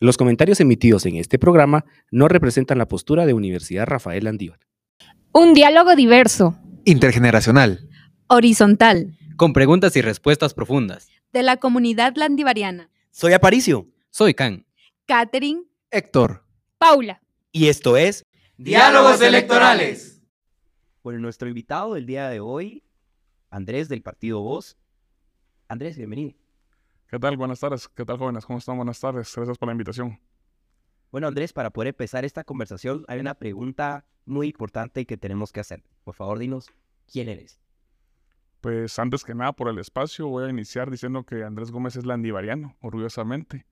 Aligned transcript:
Los 0.00 0.16
comentarios 0.16 0.60
emitidos 0.60 1.06
en 1.06 1.16
este 1.16 1.38
programa 1.38 1.84
no 2.10 2.28
representan 2.28 2.78
la 2.78 2.86
postura 2.86 3.26
de 3.26 3.34
Universidad 3.34 3.86
Rafael 3.86 4.26
Andívar. 4.28 4.60
Un 5.32 5.54
diálogo 5.54 5.96
diverso, 5.96 6.56
intergeneracional, 6.84 7.88
horizontal, 8.28 9.18
con 9.36 9.52
preguntas 9.52 9.96
y 9.96 10.00
respuestas 10.02 10.54
profundas. 10.54 11.08
de 11.32 11.42
la 11.42 11.56
comunidad 11.58 12.14
landivariana. 12.16 12.90
Soy 13.10 13.32
Aparicio 13.32 13.86
Soy 14.10 14.34
Can. 14.34 14.64
Catherine, 15.06 15.62
Héctor. 15.90 16.44
Paula. 16.78 17.20
y 17.52 17.66
esto 17.68 17.96
es 17.96 18.24
Diálogos 18.56 19.20
electorales. 19.20 20.22
Bueno, 21.02 21.18
nuestro 21.20 21.48
invitado 21.48 21.94
del 21.94 22.06
día 22.06 22.28
de 22.28 22.40
hoy, 22.40 22.82
Andrés 23.50 23.88
del 23.88 24.02
Partido 24.02 24.40
Voz. 24.42 24.76
Andrés, 25.68 25.96
bienvenido. 25.96 26.37
¿Qué 27.08 27.18
tal? 27.18 27.38
Buenas 27.38 27.58
tardes. 27.58 27.88
¿Qué 27.88 28.04
tal, 28.04 28.18
jóvenes? 28.18 28.44
¿Cómo 28.44 28.58
están? 28.58 28.76
Buenas 28.76 29.00
tardes. 29.00 29.32
Gracias 29.34 29.56
por 29.56 29.66
la 29.66 29.72
invitación. 29.72 30.20
Bueno, 31.10 31.26
Andrés, 31.26 31.54
para 31.54 31.70
poder 31.70 31.88
empezar 31.88 32.26
esta 32.26 32.44
conversación, 32.44 33.06
hay 33.08 33.18
una 33.18 33.32
pregunta 33.32 34.04
muy 34.26 34.48
importante 34.48 35.06
que 35.06 35.16
tenemos 35.16 35.50
que 35.50 35.60
hacer. 35.60 35.82
Por 36.04 36.14
favor, 36.14 36.38
dinos, 36.38 36.70
¿quién 37.10 37.30
eres? 37.30 37.58
Pues 38.60 38.98
antes 38.98 39.24
que 39.24 39.34
nada, 39.34 39.54
por 39.54 39.70
el 39.70 39.78
espacio, 39.78 40.28
voy 40.28 40.44
a 40.44 40.50
iniciar 40.50 40.90
diciendo 40.90 41.24
que 41.24 41.44
Andrés 41.44 41.70
Gómez 41.70 41.96
es 41.96 42.04
landivariano, 42.04 42.76
orgullosamente. 42.82 43.64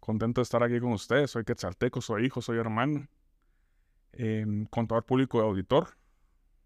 Contento 0.00 0.40
de 0.40 0.42
estar 0.42 0.64
aquí 0.64 0.80
con 0.80 0.90
ustedes. 0.90 1.30
Soy 1.30 1.44
quetzalteco, 1.44 2.00
soy 2.00 2.26
hijo, 2.26 2.42
soy 2.42 2.58
hermano. 2.58 3.06
Em, 4.10 4.66
contador 4.66 5.04
público 5.04 5.38
y 5.38 5.42
auditor. 5.42 5.90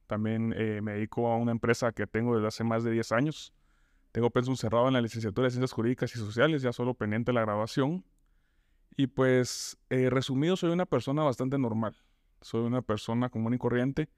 También 0.07 0.55
eh, 0.57 0.81
me 0.81 0.95
dedico 0.95 1.31
a 1.31 1.37
una 1.37 1.53
empresa 1.53 1.93
que 1.93 2.07
tengo 2.07 2.35
desde 2.35 2.49
hace 2.49 2.65
más 2.65 2.83
de 2.83 2.93
10 2.93 3.13
años. 3.13 3.53
Tengo 4.15 4.31
pensum 4.31 4.55
cerrado 4.55 4.87
en 4.87 4.93
la 4.93 5.01
licenciatura 5.01 5.47
de 5.47 5.51
Ciencias 5.51 5.73
Jurídicas 5.73 6.15
y 6.15 6.21
Sociales, 6.21 6.63
ya 6.63 6.73
solo 6.73 6.95
pendiente 6.95 7.33
de 7.33 7.35
la 7.35 7.41
graduación. 7.41 8.05
Y 8.97 9.09
pues, 9.09 9.77
eh, 9.91 10.09
resumido, 10.09 10.55
soy 10.55 10.71
una 10.71 10.87
persona 10.87 11.25
bastante 11.25 11.59
normal. 11.59 11.97
Soy 12.41 12.61
una 12.61 12.81
persona 12.81 13.29
común 13.29 13.55
y 13.55 13.59
corriente 13.59 14.09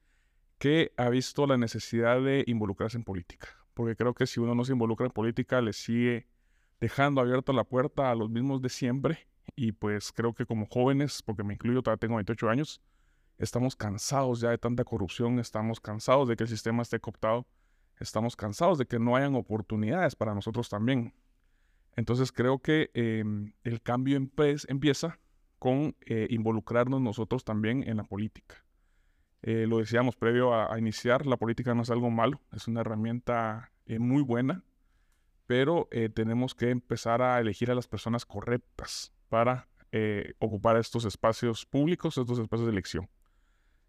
que 0.58 0.92
ha 0.98 1.08
visto 1.08 1.46
la 1.46 1.56
necesidad 1.56 2.20
de 2.20 2.44
involucrarse 2.46 2.98
en 2.98 3.04
política. 3.04 3.48
Porque 3.72 3.96
creo 3.96 4.12
que 4.12 4.26
si 4.26 4.38
uno 4.38 4.54
no 4.54 4.66
se 4.66 4.72
involucra 4.72 5.06
en 5.06 5.12
política, 5.12 5.62
le 5.62 5.72
sigue 5.72 6.26
dejando 6.78 7.22
abierta 7.22 7.54
la 7.54 7.64
puerta 7.64 8.10
a 8.10 8.14
los 8.14 8.28
mismos 8.28 8.60
de 8.60 8.68
siempre. 8.68 9.26
Y 9.54 9.72
pues 9.72 10.12
creo 10.12 10.34
que 10.34 10.44
como 10.44 10.66
jóvenes, 10.66 11.22
porque 11.22 11.42
me 11.42 11.54
incluyo, 11.54 11.80
todavía 11.80 12.00
tengo 12.00 12.16
28 12.16 12.50
años, 12.50 12.82
estamos 13.38 13.74
cansados 13.76 14.40
ya 14.40 14.50
de 14.50 14.58
tanta 14.58 14.84
corrupción, 14.84 15.38
estamos 15.38 15.80
cansados 15.80 16.28
de 16.28 16.36
que 16.36 16.44
el 16.44 16.50
sistema 16.50 16.82
esté 16.82 17.00
cooptado, 17.00 17.46
estamos 17.98 18.36
cansados 18.36 18.78
de 18.78 18.86
que 18.86 18.98
no 18.98 19.16
hayan 19.16 19.34
oportunidades 19.34 20.14
para 20.16 20.34
nosotros 20.34 20.68
también. 20.68 21.14
Entonces 21.96 22.30
creo 22.30 22.58
que 22.58 22.90
em, 22.94 23.52
el 23.64 23.80
cambio 23.80 24.16
empieza 24.16 25.18
con 25.58 25.96
eh, 26.06 26.26
involucrarnos 26.30 27.00
nosotros 27.00 27.44
también 27.44 27.82
en 27.88 27.96
la 27.96 28.04
política. 28.04 28.64
Eh, 29.42 29.66
lo 29.66 29.78
decíamos 29.78 30.16
previo 30.16 30.52
a, 30.54 30.72
a 30.72 30.78
iniciar, 30.78 31.26
la 31.26 31.36
política 31.36 31.74
no 31.74 31.82
es 31.82 31.90
algo 31.90 32.10
malo, 32.10 32.40
es 32.52 32.68
una 32.68 32.80
herramienta 32.80 33.72
eh, 33.86 33.98
muy 33.98 34.22
buena, 34.22 34.64
pero 35.46 35.88
tenemos 36.14 36.56
que 36.56 36.70
empezar 36.70 37.22
a 37.22 37.38
elegir 37.38 37.70
a 37.70 37.76
las 37.76 37.86
personas 37.86 38.26
correctas 38.26 39.12
para 39.28 39.68
ocupar 40.40 40.76
estos 40.76 41.04
espacios 41.04 41.64
públicos, 41.64 42.18
estos 42.18 42.40
espacios 42.40 42.66
de 42.66 42.72
elección. 42.72 43.08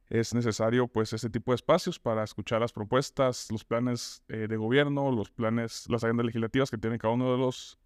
Es 0.10 0.34
necesario 0.34 0.88
pues 0.88 1.12
este 1.12 1.30
tipo 1.30 1.52
de 1.52 1.56
espacios 1.56 2.00
para 2.00 2.24
escuchar 2.24 2.62
las 2.62 2.72
propuestas, 2.72 3.52
los 3.52 3.66
planes 3.66 4.24
eh, 4.30 4.48
de 4.48 4.56
gobierno, 4.56 5.12
los 5.12 5.30
planes, 5.32 5.86
las 5.90 6.04
agendas 6.04 6.26
legislativas 6.26 6.72
que 6.72 6.78
tiene 6.78 6.98
cada 6.98 7.14
uno 7.14 7.32
de 7.34 7.38
los 7.38 7.78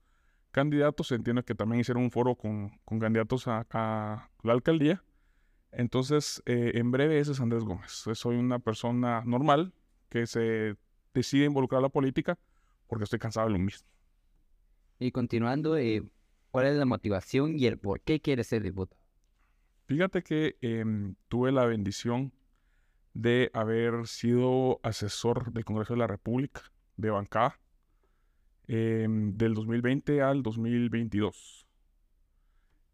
candidatos. 0.51 1.11
Entiendo 1.11 1.43
que 1.43 1.55
también 1.55 1.81
hicieron 1.81 2.03
un 2.03 2.11
foro 2.11 2.35
con, 2.35 2.69
candidatos 2.99 3.47
a, 3.47 3.65
la 4.43 4.53
alcaldía. 4.53 5.03
Entonces, 5.71 6.43
eh, 6.45 6.73
en 6.75 6.91
breve, 6.91 7.17
ese 7.17 7.31
es 7.31 7.39
Andrés 7.39 7.63
Gómez. 7.63 7.91
Soy 8.13 8.35
una 8.35 8.59
persona 8.59 9.23
normal 9.25 9.73
que 10.09 10.27
se 10.27 10.75
decide 11.13 11.45
involucrar 11.45 11.79
a 11.79 11.83
la 11.83 11.89
política 11.89 12.37
porque 12.85 13.05
estoy 13.05 13.19
cansado 13.19 13.47
de 13.47 13.53
lo 13.53 13.59
mismo. 13.59 13.87
Y 14.99 15.11
continuando, 15.11 15.77
eh, 15.77 16.03
¿cuál 16.51 16.67
es 16.67 16.75
la 16.75 16.85
motivación 16.85 17.57
y 17.57 17.65
el 17.65 17.79
por 17.79 18.01
qué 18.01 18.21
quieres 18.21 18.47
ser 18.47 18.61
diputado? 18.61 19.00
Fíjate 19.91 20.23
que 20.23 20.55
em, 20.61 21.15
tuve 21.27 21.51
la 21.51 21.65
bendición 21.65 22.31
de 23.13 23.51
haber 23.53 24.07
sido 24.07 24.79
asesor 24.83 25.51
del 25.51 25.65
Congreso 25.65 25.95
de 25.95 25.99
la 25.99 26.07
República 26.07 26.61
de 26.95 27.09
bancada 27.09 27.59
em, 28.69 29.35
del 29.35 29.53
2020 29.53 30.21
al 30.21 30.43
2022. 30.43 31.67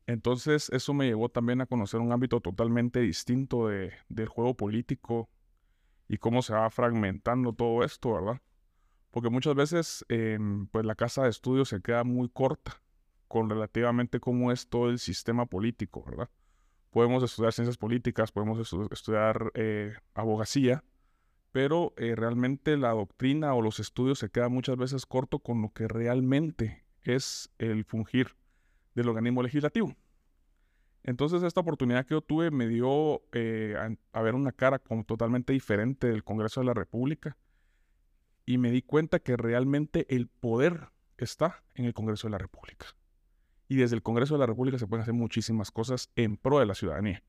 Entonces 0.08 0.72
eso 0.72 0.96
me 0.96 1.06
llevó 1.06 1.30
también 1.30 1.62
a 1.62 1.68
conocer 1.68 2.00
un 2.00 2.12
ámbito 2.12 2.42
totalmente 2.42 3.00
distinto 3.00 3.68
de, 3.68 3.94
del 4.10 4.28
juego 4.28 4.58
político 4.58 5.30
y 6.08 6.18
cómo 6.18 6.42
se 6.42 6.56
va 6.56 6.68
fragmentando 6.72 7.54
todo 7.54 7.84
esto, 7.84 8.14
¿verdad? 8.14 8.42
Porque 9.12 9.30
muchas 9.30 9.54
veces 9.54 10.04
em, 10.10 10.66
pues 10.66 10.84
la 10.84 10.96
casa 10.96 11.26
de 11.26 11.30
estudio 11.30 11.64
se 11.64 11.80
queda 11.80 12.04
muy 12.04 12.28
corta 12.28 12.82
con 13.28 13.52
relativamente 13.52 14.20
cómo 14.20 14.52
es 14.52 14.68
todo 14.68 14.90
el 14.90 14.98
sistema 14.98 15.46
político, 15.46 16.04
¿verdad? 16.04 16.32
Podemos 16.92 17.24
estudiar 17.24 17.54
ciencias 17.54 17.78
políticas, 17.78 18.32
podemos 18.32 18.60
estu- 18.60 18.92
estudiar 18.92 19.52
eh, 19.54 19.96
abogacía, 20.14 20.84
pero 21.52 21.94
eh, 21.98 22.16
realmente 22.16 22.78
la 22.78 22.92
doctrina 22.92 23.54
o 23.54 23.62
los 23.62 23.80
estudios 23.80 24.20
se 24.20 24.30
quedan 24.30 24.52
muchas 24.52 24.78
veces 24.78 25.06
corto 25.06 25.40
con 25.40 25.62
lo 25.62 25.70
que 25.74 25.88
realmente 25.88 26.84
es 27.02 27.50
el 27.58 27.86
fungir 27.86 28.36
del 28.96 29.10
organismo 29.10 29.44
legislativo. 29.44 29.96
Entonces 31.04 31.42
esta 31.44 31.62
oportunidad 31.62 32.06
que 32.06 32.16
yo 32.16 32.22
tuve 32.22 32.52
me 32.52 32.68
dio 32.68 33.22
eh, 33.32 33.76
a, 33.78 34.20
a 34.20 34.22
ver 34.22 34.36
una 34.36 34.52
cara 34.52 34.80
como 34.80 35.06
totalmente 35.06 35.54
diferente 35.54 36.08
del 36.08 36.24
Congreso 36.24 36.60
de 36.60 36.66
la 36.66 36.74
República 36.74 37.38
y 38.46 38.58
me 38.58 38.72
di 38.72 38.82
cuenta 38.82 39.20
que 39.20 39.38
realmente 39.38 40.06
el 40.14 40.28
poder 40.28 40.90
está 41.18 41.64
en 41.76 41.86
el 41.86 41.94
Congreso 41.94 42.28
de 42.28 42.32
la 42.32 42.38
República. 42.38 42.88
Y 43.68 43.76
desde 43.76 43.96
el 43.96 44.04
Congreso 44.04 44.36
de 44.36 44.40
la 44.40 44.46
República 44.46 44.80
se 44.80 44.88
pueden 44.88 45.02
hacer 45.02 45.14
muchísimas 45.14 45.72
cosas 45.72 46.10
en 46.16 46.38
pro 46.38 46.60
de 46.60 46.66
la 46.66 46.76
ciudadanía. 46.76 47.24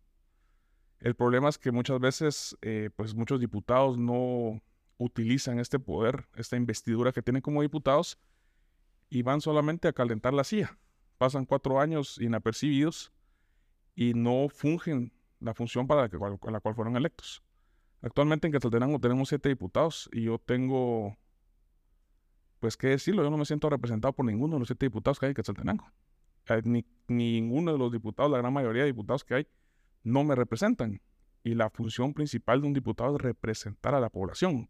El 1.00 1.14
problema 1.14 1.48
es 1.48 1.58
que 1.58 1.70
muchas 1.70 2.00
veces, 2.00 2.56
eh, 2.62 2.90
pues 2.94 3.14
muchos 3.14 3.40
diputados 3.40 3.98
no 3.98 4.60
utilizan 4.98 5.60
este 5.60 5.78
poder, 5.78 6.26
esta 6.34 6.56
investidura 6.56 7.12
que 7.12 7.22
tienen 7.22 7.40
como 7.42 7.62
diputados, 7.62 8.18
y 9.08 9.22
van 9.22 9.40
solamente 9.40 9.88
a 9.88 9.92
calentar 9.92 10.34
la 10.34 10.44
silla. 10.44 10.76
Pasan 11.16 11.46
cuatro 11.46 11.80
años 11.80 12.18
inapercibidos 12.20 13.12
y 13.94 14.14
no 14.14 14.48
fungen 14.48 15.12
la 15.40 15.54
función 15.54 15.86
para 15.86 16.02
la, 16.02 16.08
con 16.08 16.52
la 16.52 16.60
cual 16.60 16.74
fueron 16.74 16.96
electos. 16.96 17.42
Actualmente 18.02 18.46
en 18.46 18.52
Quetzaltenango 18.52 19.00
tenemos 19.00 19.28
siete 19.28 19.48
diputados 19.48 20.08
y 20.12 20.24
yo 20.24 20.38
tengo, 20.38 21.16
pues 22.60 22.76
qué 22.76 22.88
decirlo, 22.88 23.22
yo 23.22 23.30
no 23.30 23.38
me 23.38 23.44
siento 23.44 23.70
representado 23.70 24.12
por 24.12 24.26
ninguno 24.26 24.56
de 24.56 24.60
los 24.60 24.68
siete 24.68 24.86
diputados 24.86 25.18
que 25.18 25.26
hay 25.26 25.30
en 25.30 25.34
Quetzaltenango 25.34 25.90
ni, 26.64 26.84
ninguno 27.08 27.72
de 27.72 27.78
los 27.78 27.92
diputados, 27.92 28.30
la 28.30 28.38
gran 28.38 28.52
mayoría 28.52 28.82
de 28.82 28.88
diputados 28.88 29.24
que 29.24 29.34
hay, 29.34 29.46
no 30.02 30.24
me 30.24 30.34
representan. 30.34 31.00
Y 31.42 31.54
la 31.54 31.70
función 31.70 32.14
principal 32.14 32.60
de 32.60 32.66
un 32.66 32.74
diputado 32.74 33.16
es 33.16 33.22
representar 33.22 33.94
a 33.94 34.00
la 34.00 34.10
población. 34.10 34.68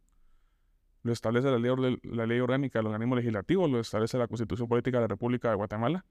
Lo 1.02 1.12
establece 1.12 1.50
la 1.50 1.58
ley, 1.58 1.98
la 2.02 2.26
ley 2.26 2.40
orgánica 2.40 2.78
del 2.78 2.86
organismo 2.86 3.16
legislativo, 3.16 3.66
lo 3.66 3.80
establece 3.80 4.18
la 4.18 4.28
Constitución 4.28 4.68
Política 4.68 4.98
de 4.98 5.02
la 5.02 5.08
República 5.08 5.48
de 5.50 5.56
Guatemala. 5.56 6.04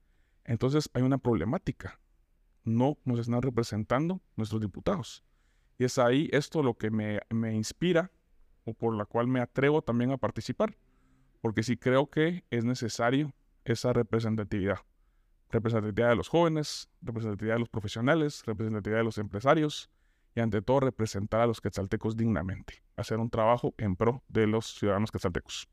Entonces 0.44 0.90
hay 0.94 1.02
una 1.02 1.18
problemática. 1.18 2.00
No 2.64 2.98
nos 3.04 3.20
están 3.20 3.42
representando 3.42 4.20
nuestros 4.36 4.60
diputados. 4.60 5.24
Y 5.78 5.84
es 5.84 5.98
ahí 5.98 6.28
esto 6.32 6.62
lo 6.62 6.74
que 6.74 6.90
me, 6.90 7.20
me 7.30 7.54
inspira 7.54 8.10
o 8.64 8.74
por 8.74 8.94
la 8.96 9.04
cual 9.04 9.28
me 9.28 9.40
atrevo 9.40 9.82
también 9.82 10.10
a 10.10 10.16
participar. 10.16 10.76
Porque 11.40 11.62
sí 11.62 11.76
creo 11.76 12.10
que 12.10 12.44
es 12.50 12.64
necesario 12.64 13.32
esa 13.64 13.92
representatividad 13.92 14.80
representatividad 15.50 16.10
de 16.10 16.16
los 16.16 16.28
jóvenes, 16.28 16.88
representatividad 17.02 17.54
de 17.54 17.60
los 17.60 17.68
profesionales, 17.68 18.42
representatividad 18.46 18.98
de 18.98 19.04
los 19.04 19.18
empresarios 19.18 19.90
y 20.34 20.40
ante 20.40 20.62
todo 20.62 20.80
representar 20.80 21.40
a 21.40 21.46
los 21.46 21.60
quetzaltecos 21.60 22.16
dignamente, 22.16 22.82
hacer 22.96 23.18
un 23.18 23.30
trabajo 23.30 23.74
en 23.78 23.96
pro 23.96 24.22
de 24.28 24.46
los 24.46 24.66
ciudadanos 24.66 25.10
quetzaltecos. 25.10 25.68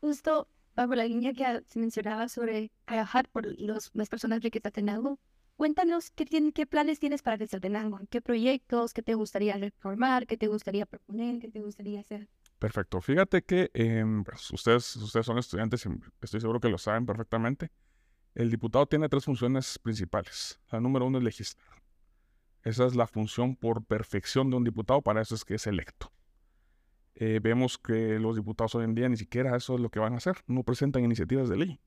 Justo 0.00 0.48
bajo 0.74 0.94
la 0.94 1.04
línea 1.04 1.32
que 1.32 1.62
se 1.66 1.78
mencionaba 1.78 2.28
sobre 2.28 2.70
trabajar 2.86 3.28
por 3.28 3.46
los, 3.60 3.90
las 3.94 4.08
personas 4.08 4.40
de 4.40 4.50
Quetzaltenango, 4.50 5.18
cuéntanos 5.56 6.10
qué, 6.10 6.24
tienen, 6.24 6.52
qué 6.52 6.66
planes 6.66 6.98
tienes 6.98 7.22
para 7.22 7.36
Quetzaltenango, 7.36 8.00
qué 8.08 8.22
proyectos, 8.22 8.94
qué 8.94 9.02
te 9.02 9.14
gustaría 9.14 9.56
reformar, 9.58 10.26
qué 10.26 10.36
te 10.36 10.46
gustaría 10.46 10.86
proponer, 10.86 11.38
qué 11.38 11.48
te 11.48 11.60
gustaría 11.60 12.00
hacer. 12.00 12.28
Perfecto. 12.58 13.00
Fíjate 13.00 13.42
que 13.42 13.70
em, 13.74 14.24
pues, 14.24 14.50
ustedes, 14.50 14.96
ustedes 14.96 15.26
son 15.26 15.38
estudiantes 15.38 15.86
estoy 16.20 16.40
seguro 16.40 16.60
que 16.60 16.68
lo 16.68 16.78
saben 16.78 17.06
perfectamente. 17.06 17.70
El 18.40 18.50
diputado 18.50 18.86
tiene 18.86 19.06
tres 19.10 19.26
funciones 19.26 19.78
principales. 19.78 20.58
La 20.72 20.80
número 20.80 21.04
uno 21.04 21.18
es 21.18 21.24
legislar. 21.24 21.82
Esa 22.62 22.86
es 22.86 22.96
la 22.96 23.06
función 23.06 23.54
por 23.54 23.84
perfección 23.84 24.48
de 24.48 24.56
un 24.56 24.64
diputado, 24.64 25.02
para 25.02 25.20
eso 25.20 25.34
es 25.34 25.44
que 25.44 25.56
es 25.56 25.66
electo. 25.66 26.10
Eh, 27.16 27.38
vemos 27.42 27.76
que 27.76 28.18
los 28.18 28.36
diputados 28.36 28.74
hoy 28.76 28.84
en 28.84 28.94
día 28.94 29.10
ni 29.10 29.18
siquiera 29.18 29.54
eso 29.54 29.74
es 29.74 29.80
lo 29.82 29.90
que 29.90 29.98
van 29.98 30.14
a 30.14 30.16
hacer, 30.16 30.38
no 30.46 30.62
presentan 30.62 31.04
iniciativas 31.04 31.50
de 31.50 31.58
ley. 31.58 31.80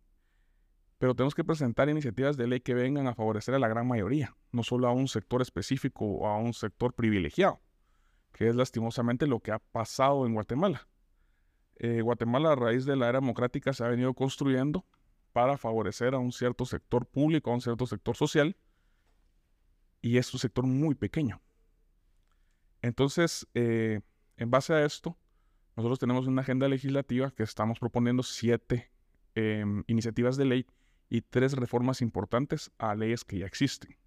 pero 1.00 1.16
tenemos 1.16 1.34
que 1.34 1.44
presentar 1.44 1.90
iniciativas 1.90 2.38
de 2.38 2.46
ley 2.46 2.60
que 2.60 2.76
vengan 2.76 3.08
a 3.08 3.16
favorecer 3.16 3.56
a 3.56 3.60
la 3.60 3.68
gran 3.68 3.88
mayoría, 3.88 4.36
no 4.52 4.62
solo 4.62 4.88
a 4.88 4.92
un 4.92 5.08
sector 5.08 5.42
específico 5.42 6.06
o 6.06 6.28
a 6.28 6.38
un 6.38 6.54
sector 6.54 6.94
privilegiado, 6.94 7.62
que 8.32 8.48
es 8.48 8.56
lastimosamente 8.56 9.26
lo 9.26 9.40
que 9.40 9.54
ha 9.54 9.58
pasado 9.58 10.28
en 10.28 10.36
Guatemala. 10.36 10.88
Eh, 11.78 12.02
Guatemala 12.02 12.52
a 12.52 12.56
raíz 12.56 12.86
de 12.86 12.96
la 12.96 13.10
era 13.10 13.20
democrática 13.22 13.74
se 13.74 13.84
ha 13.84 13.88
venido 13.88 14.14
construyendo 14.14 14.86
para 15.34 15.58
favorecer 15.58 16.14
a 16.14 16.20
un 16.20 16.32
cierto 16.32 16.66
sector 16.66 17.06
público, 17.06 17.52
a 17.52 17.56
un 17.56 17.62
cierto 17.62 17.86
sector 17.86 18.16
social, 18.16 18.56
y 20.02 20.18
es 20.18 20.34
un 20.34 20.40
sector 20.40 20.66
muy 20.66 20.96
pequeño. 20.96 21.42
Entonces, 22.82 23.48
eh, 23.54 24.02
en 24.38 24.52
base 24.52 24.74
a 24.74 24.86
esto, 24.86 25.18
nosotros 25.76 26.00
tenemos 26.00 26.28
una 26.28 26.42
agenda 26.42 26.68
legislativa 26.68 27.32
que 27.32 27.44
estamos 27.44 27.80
proponiendo 27.80 28.22
siete 28.22 28.92
em, 29.36 29.84
iniciativas 29.88 30.38
de 30.38 30.46
ley 30.46 30.68
y 31.10 31.22
tres 31.22 31.54
reformas 31.54 32.02
importantes 32.02 32.72
a 32.78 32.94
leyes 32.94 33.24
que 33.24 33.40
ya 33.40 33.46
existen. 33.46 33.98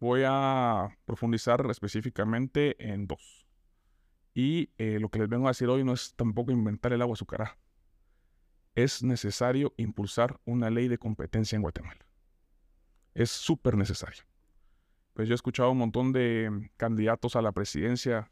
Voy 0.00 0.22
a 0.26 0.98
profundizar 1.04 1.64
específicamente 1.70 2.76
en 2.78 3.06
dos. 3.06 3.46
Y 4.34 4.70
eh, 4.78 4.98
lo 5.00 5.08
que 5.08 5.20
les 5.20 5.28
vengo 5.28 5.46
a 5.46 5.50
decir 5.50 5.68
hoy 5.68 5.84
no 5.84 5.92
es 5.92 6.14
tampoco 6.14 6.50
inventar 6.52 6.92
el 6.92 7.02
agua 7.02 7.14
azucarada. 7.14 7.56
Es 8.74 9.02
necesario 9.02 9.74
impulsar 9.76 10.40
una 10.44 10.70
ley 10.70 10.88
de 10.88 10.98
competencia 10.98 11.56
en 11.56 11.62
Guatemala. 11.62 12.06
Es 13.14 13.30
súper 13.30 13.76
necesario. 13.76 14.22
Pues 15.12 15.28
yo 15.28 15.34
he 15.34 15.36
escuchado 15.36 15.70
un 15.70 15.78
montón 15.78 16.12
de 16.12 16.70
candidatos 16.78 17.36
a 17.36 17.42
la 17.42 17.52
presidencia 17.52 18.30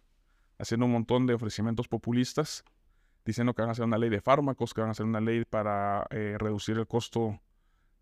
haciendo 0.59 0.87
un 0.87 0.93
montón 0.93 1.27
de 1.27 1.35
ofrecimientos 1.35 1.89
populistas, 1.89 2.65
diciendo 3.25 3.55
que 3.55 3.63
van 3.63 3.71
a 3.71 3.73
hacer 3.73 3.85
una 3.85 3.99
ley 3.99 4.11
de 4.11 4.21
fármacos, 4.21 4.73
que 4.73 4.81
van 4.81 4.89
a 4.89 4.93
hacer 4.93 5.07
una 5.07 5.21
ley 5.21 5.45
para 5.45 6.07
eh, 6.11 6.37
reducir 6.39 6.79
el 6.79 6.87
costo 6.87 7.41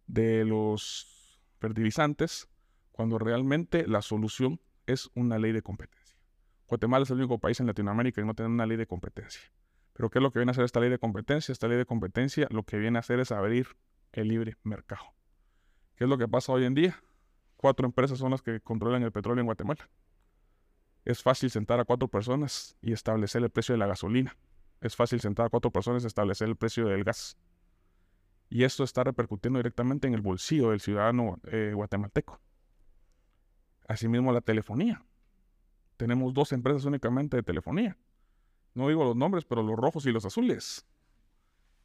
de 0.07 0.45
los 0.45 1.41
fertilizantes, 1.59 2.49
cuando 2.93 3.19
realmente 3.19 3.87
la 3.87 4.03
solución 4.03 4.61
es 4.87 5.11
una 5.15 5.39
ley 5.39 5.53
de 5.53 5.63
competencia. 5.63 6.17
Guatemala 6.67 7.05
es 7.05 7.11
el 7.11 7.19
único 7.19 7.39
país 7.39 7.61
en 7.61 7.67
Latinoamérica 7.67 8.21
que 8.21 8.27
no 8.27 8.35
tiene 8.35 8.53
una 8.53 8.67
ley 8.67 8.77
de 8.77 8.87
competencia. 8.87 9.43
Pero 9.99 10.11
¿qué 10.11 10.21
es 10.21 10.23
lo 10.23 10.31
que 10.31 10.39
viene 10.39 10.51
a 10.51 10.53
hacer 10.53 10.65
esta 10.65 10.79
ley 10.79 10.91
de 10.91 11.01
competencia? 11.01 11.51
Esta 11.51 11.67
ley 11.67 11.77
de 11.77 11.85
competencia 11.85 12.47
lo 12.51 12.63
que 12.63 12.79
viene 12.79 12.99
a 12.99 13.01
hacer 13.01 13.19
es 13.19 13.33
abrir 13.33 13.67
el 14.13 14.29
libre 14.29 14.57
mercado. 14.63 15.03
¿Qué 15.97 16.05
es 16.05 16.11
lo 16.11 16.17
que 16.17 16.29
pasa 16.29 16.53
hoy 16.53 16.67
en 16.67 16.75
día? 16.75 17.03
Cuatro 17.57 17.85
empresas 17.85 18.17
son 18.17 18.31
las 18.31 18.41
que 18.41 18.61
controlan 18.61 19.03
el 19.03 19.11
petróleo 19.11 19.41
en 19.41 19.47
Guatemala. 19.47 19.91
Es 21.05 21.21
fácil 21.21 21.51
sentar 21.51 21.81
a 21.81 21.85
cuatro 21.85 22.07
personas 22.07 22.77
y 22.81 22.93
establecer 22.93 23.43
el 23.43 23.51
precio 23.51 23.73
de 23.73 23.81
la 23.81 23.89
gasolina. 23.89 24.37
Es 24.81 24.95
fácil 24.95 25.19
sentar 25.21 25.47
a 25.47 25.49
cuatro 25.49 25.73
personas 25.73 26.05
y 26.05 26.07
establecer 26.07 26.47
el 26.47 26.55
precio 26.55 26.87
del 26.87 27.03
gas. 27.03 27.37
Y 28.51 28.63
esto 28.63 28.85
está 28.85 29.03
repercutiendo 29.03 29.59
directamente 29.59 30.07
en 30.07 30.15
el 30.15 30.21
bolsillo 30.21 30.71
del 30.71 30.79
ciudadano 30.79 31.41
eh, 31.51 31.73
guatemalteco. 31.75 32.41
Asimismo, 33.89 34.33
la 34.33 34.43
telefonía. 34.43 35.05
Tenemos 35.97 36.33
dos 36.35 36.53
empresas 36.53 36.85
únicamente 36.85 37.37
de 37.37 37.43
telefonía. 37.43 37.97
No 38.79 38.87
digo 38.87 39.03
los 39.03 39.17
nombres, 39.17 39.45
pero 39.45 39.65
los 39.65 39.77
rojos 39.77 40.07
y 40.07 40.13
los 40.13 40.25
azules. 40.25 40.87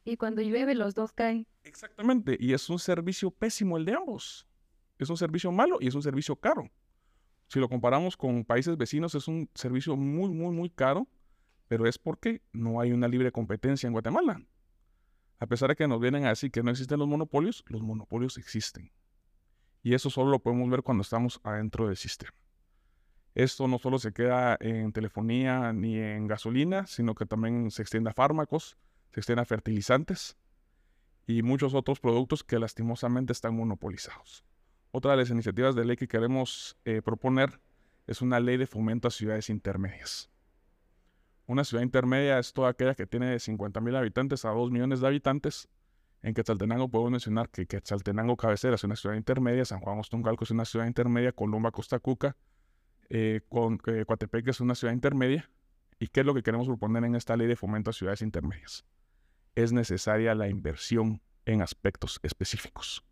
Y 0.04 0.16
cuando 0.16 0.42
llueve, 0.42 0.76
los 0.76 0.94
dos 0.94 1.10
caen. 1.10 1.48
Exactamente. 1.64 2.36
Y 2.38 2.52
es 2.52 2.70
un 2.70 2.78
servicio 2.78 3.32
pésimo 3.32 3.76
el 3.76 3.84
de 3.84 3.94
ambos. 3.94 4.46
Es 5.00 5.10
un 5.10 5.16
servicio 5.16 5.50
malo 5.50 5.78
y 5.80 5.88
es 5.88 5.96
un 5.96 6.04
servicio 6.04 6.36
caro. 6.36 6.70
Si 7.48 7.58
lo 7.58 7.68
comparamos 7.68 8.16
con 8.16 8.44
países 8.44 8.76
vecinos, 8.76 9.16
es 9.16 9.26
un 9.26 9.50
servicio 9.56 9.96
muy, 9.96 10.30
muy, 10.30 10.54
muy 10.54 10.70
caro, 10.70 11.08
pero 11.66 11.84
es 11.88 11.98
porque 11.98 12.42
no 12.52 12.80
hay 12.80 12.92
una 12.92 13.08
libre 13.08 13.32
competencia 13.32 13.88
en 13.88 13.92
Guatemala. 13.92 14.46
A 15.40 15.46
pesar 15.48 15.70
de 15.70 15.74
que 15.74 15.88
nos 15.88 16.00
vienen 16.00 16.26
a 16.26 16.28
decir 16.28 16.52
que 16.52 16.62
no 16.62 16.70
existen 16.70 17.00
los 17.00 17.08
monopolios, 17.08 17.64
los 17.66 17.82
monopolios 17.82 18.38
existen. 18.38 18.92
Y 19.82 19.94
eso 19.94 20.10
solo 20.10 20.30
lo 20.30 20.38
podemos 20.38 20.70
ver 20.70 20.84
cuando 20.84 21.02
estamos 21.02 21.40
adentro 21.42 21.88
del 21.88 21.96
sistema. 21.96 22.36
Esto 23.34 23.66
no 23.66 23.78
solo 23.78 23.98
se 23.98 24.12
queda 24.12 24.56
en 24.60 24.92
telefonía 24.92 25.72
ni 25.72 25.98
en 25.98 26.28
gasolina, 26.28 26.86
sino 26.86 27.14
que 27.14 27.26
también 27.26 27.70
se 27.72 27.82
extiende 27.82 28.10
a 28.10 28.14
fármacos, 28.14 28.76
se 29.10 29.20
extiende 29.20 29.42
a 29.42 29.44
fertilizantes 29.44 30.36
y 31.26 31.42
muchos 31.42 31.74
otros 31.74 31.98
productos 31.98 32.44
que 32.44 32.58
lastimosamente 32.58 33.32
están 33.32 33.56
monopolizados. 33.56 34.44
Otra 34.92 35.12
de 35.12 35.16
las 35.16 35.30
iniciativas 35.30 35.74
de 35.74 35.84
ley 35.84 35.96
que 35.96 36.06
queremos 36.06 36.76
eh, 36.84 37.02
proponer 37.02 37.60
es 38.06 38.22
una 38.22 38.38
ley 38.38 38.56
de 38.56 38.68
fomento 38.68 39.08
a 39.08 39.10
ciudades 39.10 39.50
intermedias. 39.50 40.30
Una 41.46 41.64
ciudad 41.64 41.82
intermedia 41.82 42.38
es 42.38 42.52
toda 42.52 42.70
aquella 42.70 42.94
que 42.94 43.06
tiene 43.06 43.26
de 43.26 43.40
50 43.40 43.80
mil 43.80 43.96
habitantes 43.96 44.44
a 44.44 44.50
2 44.50 44.70
millones 44.70 45.00
de 45.00 45.08
habitantes. 45.08 45.68
En 46.22 46.32
Quetzaltenango 46.32 46.88
podemos 46.88 47.10
mencionar 47.10 47.48
que 47.50 47.66
Quetzaltenango 47.66 48.36
cabecera 48.36 48.76
es 48.76 48.84
una 48.84 48.96
ciudad 48.96 49.16
intermedia, 49.16 49.64
San 49.64 49.80
Juan 49.80 49.98
Ostongalco 49.98 50.44
es 50.44 50.52
una 50.52 50.64
ciudad 50.64 50.86
intermedia, 50.86 51.32
Colomba, 51.32 51.72
Costa 51.72 51.98
Cuca, 51.98 52.36
eh, 53.08 53.40
con, 53.48 53.80
es 53.84 54.60
una 54.60 54.74
ciudad 54.74 54.94
intermedia. 54.94 55.50
¿Y 55.98 56.08
qué 56.08 56.20
es 56.20 56.26
lo 56.26 56.34
que 56.34 56.42
queremos 56.42 56.66
proponer 56.66 57.04
en 57.04 57.14
esta 57.14 57.36
ley 57.36 57.46
de 57.46 57.56
fomento 57.56 57.90
a 57.90 57.92
ciudades 57.92 58.22
intermedias? 58.22 58.84
Es 59.54 59.72
necesaria 59.72 60.34
la 60.34 60.48
inversión 60.48 61.22
en 61.46 61.62
aspectos 61.62 62.18
específicos 62.22 63.04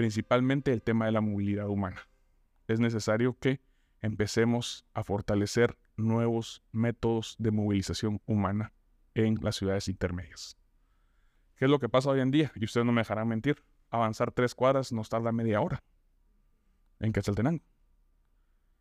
principalmente 0.00 0.72
el 0.72 0.80
tema 0.80 1.04
de 1.04 1.12
la 1.12 1.20
movilidad 1.20 1.68
humana. 1.68 2.08
Es 2.68 2.80
necesario 2.80 3.38
que 3.38 3.60
empecemos 4.00 4.86
a 4.94 5.04
fortalecer 5.04 5.76
nuevos 5.98 6.62
métodos 6.72 7.36
de 7.38 7.50
movilización 7.50 8.22
humana 8.24 8.72
en 9.12 9.34
las 9.42 9.56
ciudades 9.56 9.88
intermedias. 9.88 10.56
¿Qué 11.54 11.66
es 11.66 11.70
lo 11.70 11.78
que 11.78 11.90
pasa 11.90 12.08
hoy 12.08 12.20
en 12.20 12.30
día? 12.30 12.50
Y 12.54 12.64
ustedes 12.64 12.86
no 12.86 12.92
me 12.92 13.02
dejarán 13.02 13.28
mentir. 13.28 13.62
Avanzar 13.90 14.32
tres 14.32 14.54
cuadras 14.54 14.90
nos 14.90 15.10
tarda 15.10 15.32
media 15.32 15.60
hora 15.60 15.82
en 16.98 17.12
Quetzaltenango. 17.12 17.62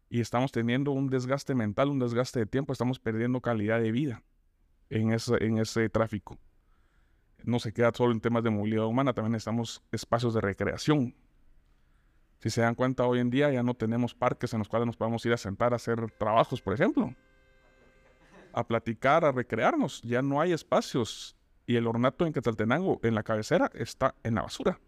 Y 0.10 0.22
estamos 0.22 0.52
teniendo 0.52 0.92
un 0.92 1.08
desgaste 1.08 1.54
mental, 1.56 1.90
un 1.90 2.00
desgaste 2.00 2.40
de 2.40 2.46
tiempo, 2.46 2.74
estamos 2.74 3.00
perdiendo 3.00 3.42
calidad 3.42 3.80
de 3.80 3.92
vida 3.92 4.24
en 4.90 5.12
ese, 5.14 5.44
en 5.44 5.60
ese 5.60 5.88
tráfico 5.90 6.40
no 7.44 7.60
se 7.60 7.74
queda 7.74 7.92
solo 7.94 8.12
en 8.12 8.22
temas 8.22 8.44
de 8.44 8.50
movilidad 8.50 8.86
humana, 8.86 9.14
también 9.14 9.34
necesitamos 9.34 9.84
espacios 9.92 10.34
de 10.34 10.42
recreación. 10.42 11.16
Si 12.40 12.50
se 12.50 12.62
dan 12.62 12.76
cuenta, 12.76 13.06
hoy 13.06 13.20
en 13.20 13.30
día 13.30 13.52
ya 13.52 13.64
no 13.64 13.74
tenemos 13.74 14.16
parques 14.16 14.54
en 14.54 14.60
los 14.60 14.70
cuales 14.70 14.86
nos 14.86 14.96
podemos 14.96 15.26
ir 15.26 15.34
a 15.34 15.38
sentar 15.38 15.74
a 15.74 15.76
hacer 15.76 16.10
trabajos, 16.12 16.62
por 16.62 16.74
ejemplo. 16.74 17.14
A 18.54 18.66
platicar, 18.66 19.26
a 19.26 19.32
recrearnos. 19.32 20.02
Ya 20.04 20.22
no 20.22 20.40
hay 20.40 20.54
espacios. 20.54 21.36
Y 21.66 21.76
el 21.76 21.86
ornato 21.86 22.26
en 22.26 22.34
Quetzaltenango, 22.34 23.00
en 23.04 23.14
la 23.14 23.24
cabecera, 23.24 23.70
está 23.74 24.16
en 24.24 24.36
la 24.36 24.44
basura. 24.44 24.80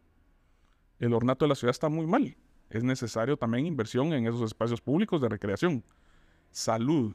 El 0.99 1.13
ornato 1.13 1.45
de 1.45 1.49
la 1.49 1.55
ciudad 1.55 1.71
está 1.71 1.89
muy 1.89 2.07
mal. 2.07 2.37
Es 2.71 2.83
necesario 2.83 3.37
también 3.37 3.65
inversión 3.67 4.11
en 4.13 4.25
esos 4.25 4.41
espacios 4.41 4.81
públicos 4.81 5.21
de 5.21 5.29
recreación. 5.29 5.83
Salud. 6.49 7.13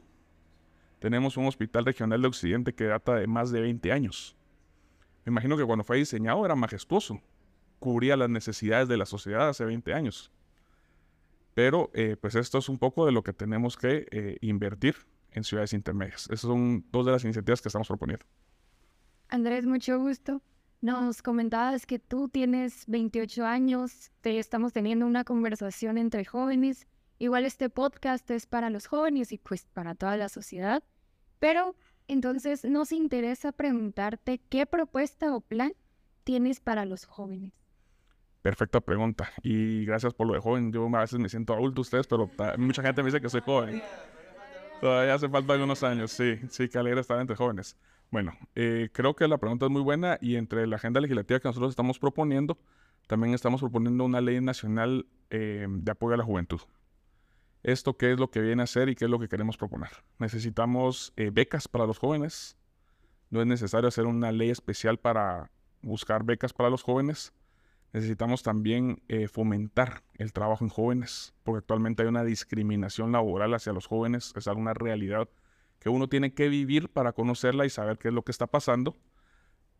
Tenemos 0.99 1.35
un 1.37 1.45
hospital 1.45 1.85
regional 1.85 2.21
de 2.21 2.27
Occidente 2.27 2.73
que 2.73 2.85
data 2.85 3.15
de 3.15 3.27
más 3.27 3.51
de 3.51 3.61
20 3.61 3.91
años 3.91 4.37
me 5.27 5.31
imagino 5.31 5.57
que 5.57 5.65
cuando 5.65 5.83
fue 5.83 5.97
diseñado 5.97 6.45
era 6.45 6.55
majestuoso, 6.55 7.21
cubría 7.79 8.15
las 8.15 8.29
necesidades 8.29 8.87
de 8.87 8.95
la 8.95 9.05
sociedad 9.05 9.49
hace 9.49 9.65
20 9.65 9.93
años. 9.93 10.31
Pero 11.53 11.91
eh, 11.93 12.15
pues 12.15 12.35
esto 12.35 12.59
es 12.59 12.69
un 12.69 12.77
poco 12.77 13.05
de 13.05 13.11
lo 13.11 13.23
que 13.23 13.33
tenemos 13.33 13.75
que 13.75 14.07
eh, 14.09 14.37
invertir 14.39 14.95
en 15.31 15.43
ciudades 15.43 15.73
intermedias. 15.73 16.27
Esas 16.27 16.39
son 16.39 16.85
dos 16.93 17.05
de 17.05 17.11
las 17.11 17.25
iniciativas 17.25 17.61
que 17.61 17.67
estamos 17.67 17.89
proponiendo. 17.89 18.25
Andrés, 19.27 19.65
mucho 19.65 19.99
gusto. 19.99 20.41
Nos 20.79 21.23
comentabas 21.23 21.85
que 21.85 21.97
tú 21.97 22.29
tienes 22.29 22.85
28 22.87 23.45
años, 23.45 24.11
te 24.21 24.37
estamos 24.37 24.73
teniendo 24.73 25.07
una 25.07 25.23
conversación 25.23 25.97
entre 25.97 26.23
jóvenes. 26.23 26.87
Igual 27.17 27.45
este 27.45 27.69
podcast 27.69 28.29
es 28.29 28.45
para 28.45 28.69
los 28.69 28.85
jóvenes 28.85 29.31
y 29.31 29.39
pues 29.39 29.65
para 29.65 29.95
toda 29.95 30.17
la 30.17 30.29
sociedad. 30.29 30.83
Pero 31.39 31.75
entonces, 32.07 32.63
nos 32.63 32.91
interesa 32.91 33.51
preguntarte 33.51 34.39
qué 34.49 34.65
propuesta 34.65 35.35
o 35.35 35.41
plan 35.41 35.73
tienes 36.23 36.59
para 36.59 36.85
los 36.85 37.05
jóvenes. 37.05 37.53
Perfecta 38.41 38.79
pregunta. 38.79 39.29
Y 39.43 39.83
gracias 39.83 40.13
por 40.13 40.27
lo 40.27 40.33
de 40.33 40.39
joven. 40.39 40.71
Yo 40.71 40.87
a 40.95 41.01
veces 41.01 41.19
me 41.19 41.27
siento 41.27 41.53
adulto 41.53 41.81
ustedes, 41.81 42.07
pero 42.07 42.29
mucha 42.57 42.81
gente 42.81 43.01
me 43.01 43.07
dice 43.07 43.19
que 43.19 43.29
soy 43.29 43.41
joven. 43.41 43.81
Todavía 44.79 45.15
hace 45.15 45.27
falta 45.27 45.53
algunos 45.53 45.83
años, 45.83 46.11
sí. 46.11 46.39
Sí, 46.49 46.69
que 46.69 46.77
alegre 46.77 47.01
estar 47.01 47.19
entre 47.19 47.35
jóvenes. 47.35 47.75
Bueno, 48.09 48.33
eh, 48.55 48.89
creo 48.93 49.15
que 49.15 49.27
la 49.27 49.37
pregunta 49.37 49.65
es 49.65 49.71
muy 49.71 49.81
buena 49.81 50.17
y 50.21 50.35
entre 50.35 50.65
la 50.67 50.77
agenda 50.77 51.01
legislativa 51.01 51.39
que 51.39 51.47
nosotros 51.47 51.71
estamos 51.71 51.99
proponiendo, 51.99 52.57
también 53.07 53.33
estamos 53.33 53.61
proponiendo 53.61 54.05
una 54.05 54.21
ley 54.21 54.39
nacional 54.41 55.07
eh, 55.29 55.67
de 55.69 55.91
apoyo 55.91 56.13
a 56.13 56.17
la 56.17 56.23
juventud 56.23 56.61
esto 57.67 57.97
qué 57.97 58.13
es 58.13 58.19
lo 58.19 58.31
que 58.31 58.41
viene 58.41 58.63
a 58.63 58.67
ser 58.67 58.87
y 58.87 58.95
qué 58.95 59.05
es 59.05 59.11
lo 59.11 59.19
que 59.19 59.27
queremos 59.27 59.57
proponer. 59.57 59.89
Necesitamos 60.19 61.13
eh, 61.17 61.31
becas 61.31 61.67
para 61.67 61.85
los 61.85 61.99
jóvenes. 61.99 62.57
No 63.29 63.41
es 63.41 63.47
necesario 63.47 63.89
hacer 63.89 64.05
una 64.05 64.31
ley 64.31 64.49
especial 64.49 64.97
para 64.97 65.51
buscar 65.81 66.23
becas 66.23 66.53
para 66.53 66.69
los 66.69 66.83
jóvenes. 66.83 67.33
Necesitamos 67.91 68.41
también 68.41 69.01
eh, 69.09 69.27
fomentar 69.27 70.03
el 70.13 70.31
trabajo 70.31 70.63
en 70.63 70.69
jóvenes, 70.69 71.33
porque 71.43 71.59
actualmente 71.59 72.03
hay 72.03 72.09
una 72.09 72.23
discriminación 72.23 73.11
laboral 73.11 73.53
hacia 73.53 73.73
los 73.73 73.85
jóvenes. 73.85 74.33
Es 74.35 74.47
una 74.47 74.73
realidad 74.73 75.27
que 75.79 75.89
uno 75.89 76.07
tiene 76.07 76.33
que 76.33 76.49
vivir 76.49 76.89
para 76.89 77.13
conocerla 77.13 77.65
y 77.65 77.69
saber 77.69 77.97
qué 77.97 78.09
es 78.09 78.13
lo 78.13 78.23
que 78.23 78.31
está 78.31 78.47
pasando. 78.47 78.95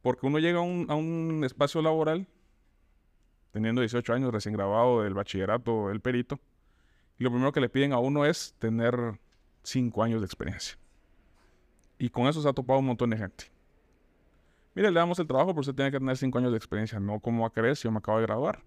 Porque 0.01 0.25
uno 0.25 0.39
llega 0.39 0.59
a 0.59 0.61
un, 0.61 1.41
espacio 1.43 1.81
laboral 1.81 2.27
teniendo 3.51 3.81
18 3.81 4.13
años, 4.13 4.31
recién 4.31 4.53
graduado 4.53 5.03
del 5.03 5.13
bachillerato, 5.13 5.89
el 5.89 5.99
perito. 5.99 6.39
Y 7.17 7.23
lo 7.23 7.31
primero 7.31 7.51
que 7.51 7.61
le 7.61 7.69
piden 7.69 7.93
a 7.93 7.99
uno 7.99 8.25
es 8.25 8.55
tener 8.59 9.19
5 9.63 10.03
años 10.03 10.21
de 10.21 10.25
experiencia. 10.25 10.77
Y 11.97 12.09
con 12.09 12.27
eso 12.27 12.41
se 12.41 12.47
ha 12.47 12.53
topado 12.53 12.79
un 12.79 12.85
montón 12.85 13.09
de 13.09 13.17
gente. 13.17 13.45
Mire, 14.75 14.91
le 14.91 14.99
damos 14.99 15.17
el 15.17 15.25
trabajo, 15.25 15.49
pero 15.49 15.61
usted 15.61 15.73
tiene 15.73 15.89
que 15.89 15.97
tener 15.97 16.15
5 16.15 16.37
años 16.37 16.51
de 16.51 16.57
experiencia. 16.57 16.99
No 16.99 17.19
como 17.19 17.41
va 17.41 17.47
a 17.47 17.51
creer 17.51 17.75
yo 17.75 17.91
me 17.91 17.97
acabo 17.97 18.19
de 18.19 18.27
graduar. 18.27 18.63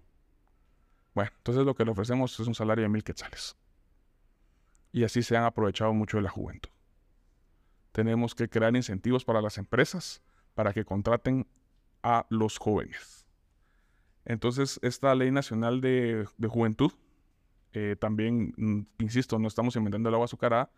Bueno, 1.13 1.31
entonces 1.37 1.65
lo 1.65 1.75
que 1.75 1.85
le 1.85 1.91
ofrecemos 1.91 2.39
es 2.39 2.47
un 2.47 2.55
salario 2.55 2.83
de 2.83 2.89
mil 2.89 3.03
quetzales. 3.03 3.55
Y 4.91 5.03
así 5.03 5.23
se 5.23 5.35
han 5.37 5.43
aprovechado 5.43 5.93
mucho 5.93 6.17
de 6.17 6.23
la 6.23 6.29
juventud. 6.29 6.69
Tenemos 7.91 8.35
que 8.35 8.49
crear 8.49 8.75
incentivos 8.75 9.25
para 9.25 9.41
las 9.41 9.57
empresas 9.57 10.21
para 10.53 10.73
que 10.73 10.85
contraten 10.85 11.47
a 12.03 12.25
los 12.29 12.57
jóvenes. 12.57 13.25
Entonces, 14.25 14.79
esta 14.83 15.13
ley 15.15 15.31
nacional 15.31 15.81
de, 15.81 16.27
juventud, 16.47 16.91
eh, 17.73 17.95
también, 17.99 18.53
mm, 18.57 18.81
insisto, 18.99 19.39
no 19.39 19.47
estamos 19.47 19.75
inventando 19.75 20.09
el 20.09 20.15
agua 20.15 20.25
azucarada, 20.25 20.71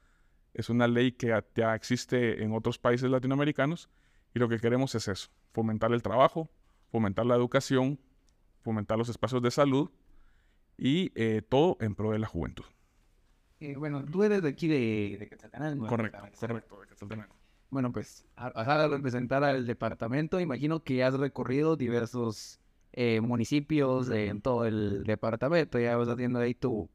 es 0.54 0.70
una 0.70 0.88
ley 0.88 1.12
que 1.12 1.34
ya 1.56 1.76
existe 1.76 2.44
en 2.44 2.54
otros 2.54 2.78
países 2.78 3.10
latinoamericanos 3.10 3.90
y 4.34 4.40
lo 4.40 4.48
que 4.48 4.60
queremos 4.60 4.94
es 4.96 5.08
eso, 5.08 5.30
fomentar 5.52 5.92
el 5.94 6.04
trabajo, 6.04 6.50
fomentar 6.92 7.26
la 7.26 7.36
educación, 7.36 8.00
fomentar 8.62 8.98
los 8.98 9.10
espacios 9.10 9.42
de 9.42 9.52
salud 9.52 9.90
y 10.78 11.12
eh, 11.16 11.42
todo 11.48 11.78
en 11.80 11.96
pro 11.96 12.12
de 12.12 12.20
la 12.20 12.28
juventud. 12.28 12.66
Eh, 13.64 13.78
bueno, 13.78 14.04
tú 14.04 14.24
eres 14.24 14.42
de 14.42 14.50
aquí 14.50 14.68
de, 14.68 15.16
de 15.18 15.30
Quetzaltenango. 15.30 15.88
Correcto, 15.88 16.20
correcto, 16.38 16.82
de 16.82 16.88
Quetzaltenango. 16.88 17.34
Bueno, 17.70 17.94
pues 17.94 18.26
a, 18.36 18.88
representar 18.90 19.42
al 19.46 19.66
departamento, 19.66 20.42
imagino 20.42 20.84
que 20.84 21.02
has 21.02 21.14
recorrido 21.14 21.78
diversos 21.78 22.60
eh, 22.92 23.22
municipios 23.22 24.10
en 24.10 24.42
todo 24.42 24.66
el 24.66 25.06
departamento, 25.06 25.80
ya 25.80 25.96
vas 25.96 26.10
haciendo 26.10 26.40
ahí 26.40 26.54
tu, 26.54 26.90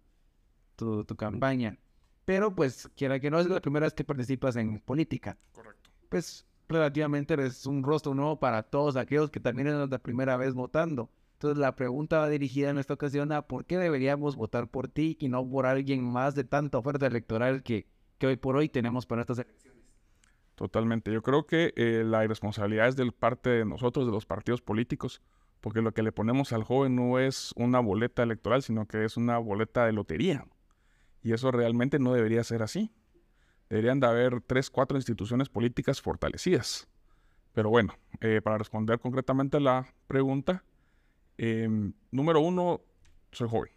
tu, 0.77 1.05
tu, 1.05 1.17
campaña. 1.17 1.79
Pero 2.27 2.55
pues, 2.55 2.91
quiera 2.95 3.19
que 3.19 3.31
no, 3.31 3.41
es 3.41 3.49
la 3.49 3.61
primera 3.61 3.87
vez 3.87 3.95
que 3.95 4.05
participas 4.05 4.55
en 4.57 4.79
política. 4.79 5.39
Correcto. 5.53 5.89
Pues 6.11 6.47
relativamente 6.69 7.33
eres 7.33 7.65
un 7.65 7.83
rostro 7.83 8.13
nuevo 8.13 8.39
para 8.39 8.63
todos 8.63 8.97
aquellos 8.97 9.31
que 9.31 9.41
también 9.41 9.69
eran 9.69 9.89
la 9.89 9.99
primera 9.99 10.37
vez 10.37 10.53
votando. 10.53 11.09
Entonces 11.39 11.59
la 11.59 11.77
pregunta 11.77 12.19
va 12.19 12.29
dirigida 12.29 12.69
en 12.71 12.79
esta 12.79 12.95
ocasión 12.95 13.31
a 13.31 13.43
por 13.43 13.65
qué 13.65 13.79
deberíamos 13.79 14.35
votar 14.35 14.69
por 14.69 14.89
ti 14.89 15.17
y 15.21 15.29
no 15.29 15.49
por 15.49 15.67
alguien 15.67 16.03
más 16.03 16.35
de 16.35 16.43
tanta 16.43 16.79
oferta 16.79 17.07
electoral 17.07 17.63
que, 17.63 17.87
que 18.19 18.27
hoy 18.27 18.35
por 18.35 18.57
hoy 18.57 18.69
tenemos 18.69 19.07
para 19.07 19.21
estas 19.21 19.39
elecciones. 19.39 19.85
Totalmente. 20.57 21.13
Yo 21.13 21.23
creo 21.23 21.47
que 21.47 21.73
eh, 21.77 22.03
la 22.05 22.25
irresponsabilidad 22.25 22.89
es 22.89 22.97
del 22.97 23.13
parte 23.13 23.51
de 23.51 23.65
nosotros, 23.65 24.05
de 24.05 24.11
los 24.11 24.27
partidos 24.27 24.63
políticos, 24.63 25.23
porque 25.61 25.81
lo 25.81 25.95
que 25.95 26.03
le 26.03 26.11
ponemos 26.11 26.53
al 26.53 26.65
joven 26.65 26.97
no 26.97 27.21
es 27.21 27.55
una 27.55 27.79
boleta 27.79 28.25
electoral, 28.25 28.65
sino 28.65 28.87
que 28.89 29.05
es 29.05 29.17
una 29.17 29.39
boleta 29.39 29.87
de 29.87 29.93
lotería. 29.93 30.45
Y 31.23 31.35
eso 31.35 31.53
realmente 31.53 32.01
no 32.01 32.15
debería 32.15 32.43
ser 32.43 32.65
así. 32.65 32.91
Deberían 33.69 34.01
de 34.01 34.09
haber 34.09 34.41
tres, 34.41 34.71
cuatro 34.71 34.99
instituciones 34.99 35.49
políticas 35.49 36.03
fortalecidas. 36.03 36.89
Pero 37.53 37.71
bueno, 37.71 37.95
eh, 38.21 38.41
para 38.43 38.59
responder 38.59 38.99
concretamente 38.99 39.59
a 39.59 39.61
la 39.61 39.95
pregunta, 40.09 40.65
Em, 41.39 41.93
número 42.11 42.41
uno, 42.41 42.83
soy 43.31 43.49
joven. 43.49 43.73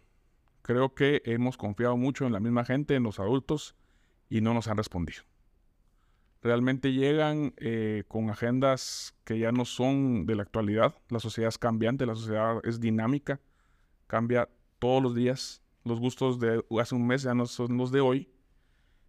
Creo 0.62 0.94
que 0.94 1.22
hemos 1.24 1.56
confiado 1.56 1.96
mucho 1.96 2.26
en 2.26 2.32
la 2.32 2.40
misma 2.40 2.64
gente, 2.64 2.96
en 2.96 3.04
los 3.04 3.18
adultos, 3.18 3.76
y 4.28 4.40
no 4.40 4.52
nos 4.52 4.68
han 4.68 4.76
respondido. 4.76 5.22
Realmente 6.42 6.92
llegan 6.92 7.54
eh, 7.58 8.02
con 8.08 8.28
agendas 8.28 9.14
que 9.24 9.38
ya 9.38 9.52
no 9.52 9.64
son 9.64 10.26
de 10.26 10.34
la 10.34 10.42
actualidad. 10.42 10.96
La 11.08 11.20
sociedad 11.20 11.48
es 11.48 11.58
cambiante, 11.58 12.04
la 12.04 12.16
sociedad 12.16 12.60
es 12.64 12.80
dinámica, 12.80 13.40
cambia 14.08 14.48
todos 14.80 15.02
los 15.02 15.14
días. 15.14 15.62
Los 15.84 16.00
gustos 16.00 16.40
de 16.40 16.64
hace 16.80 16.94
un 16.96 17.06
mes 17.06 17.22
ya 17.22 17.34
no 17.34 17.46
son 17.46 17.76
los 17.76 17.92
de 17.92 18.00
hoy. 18.00 18.28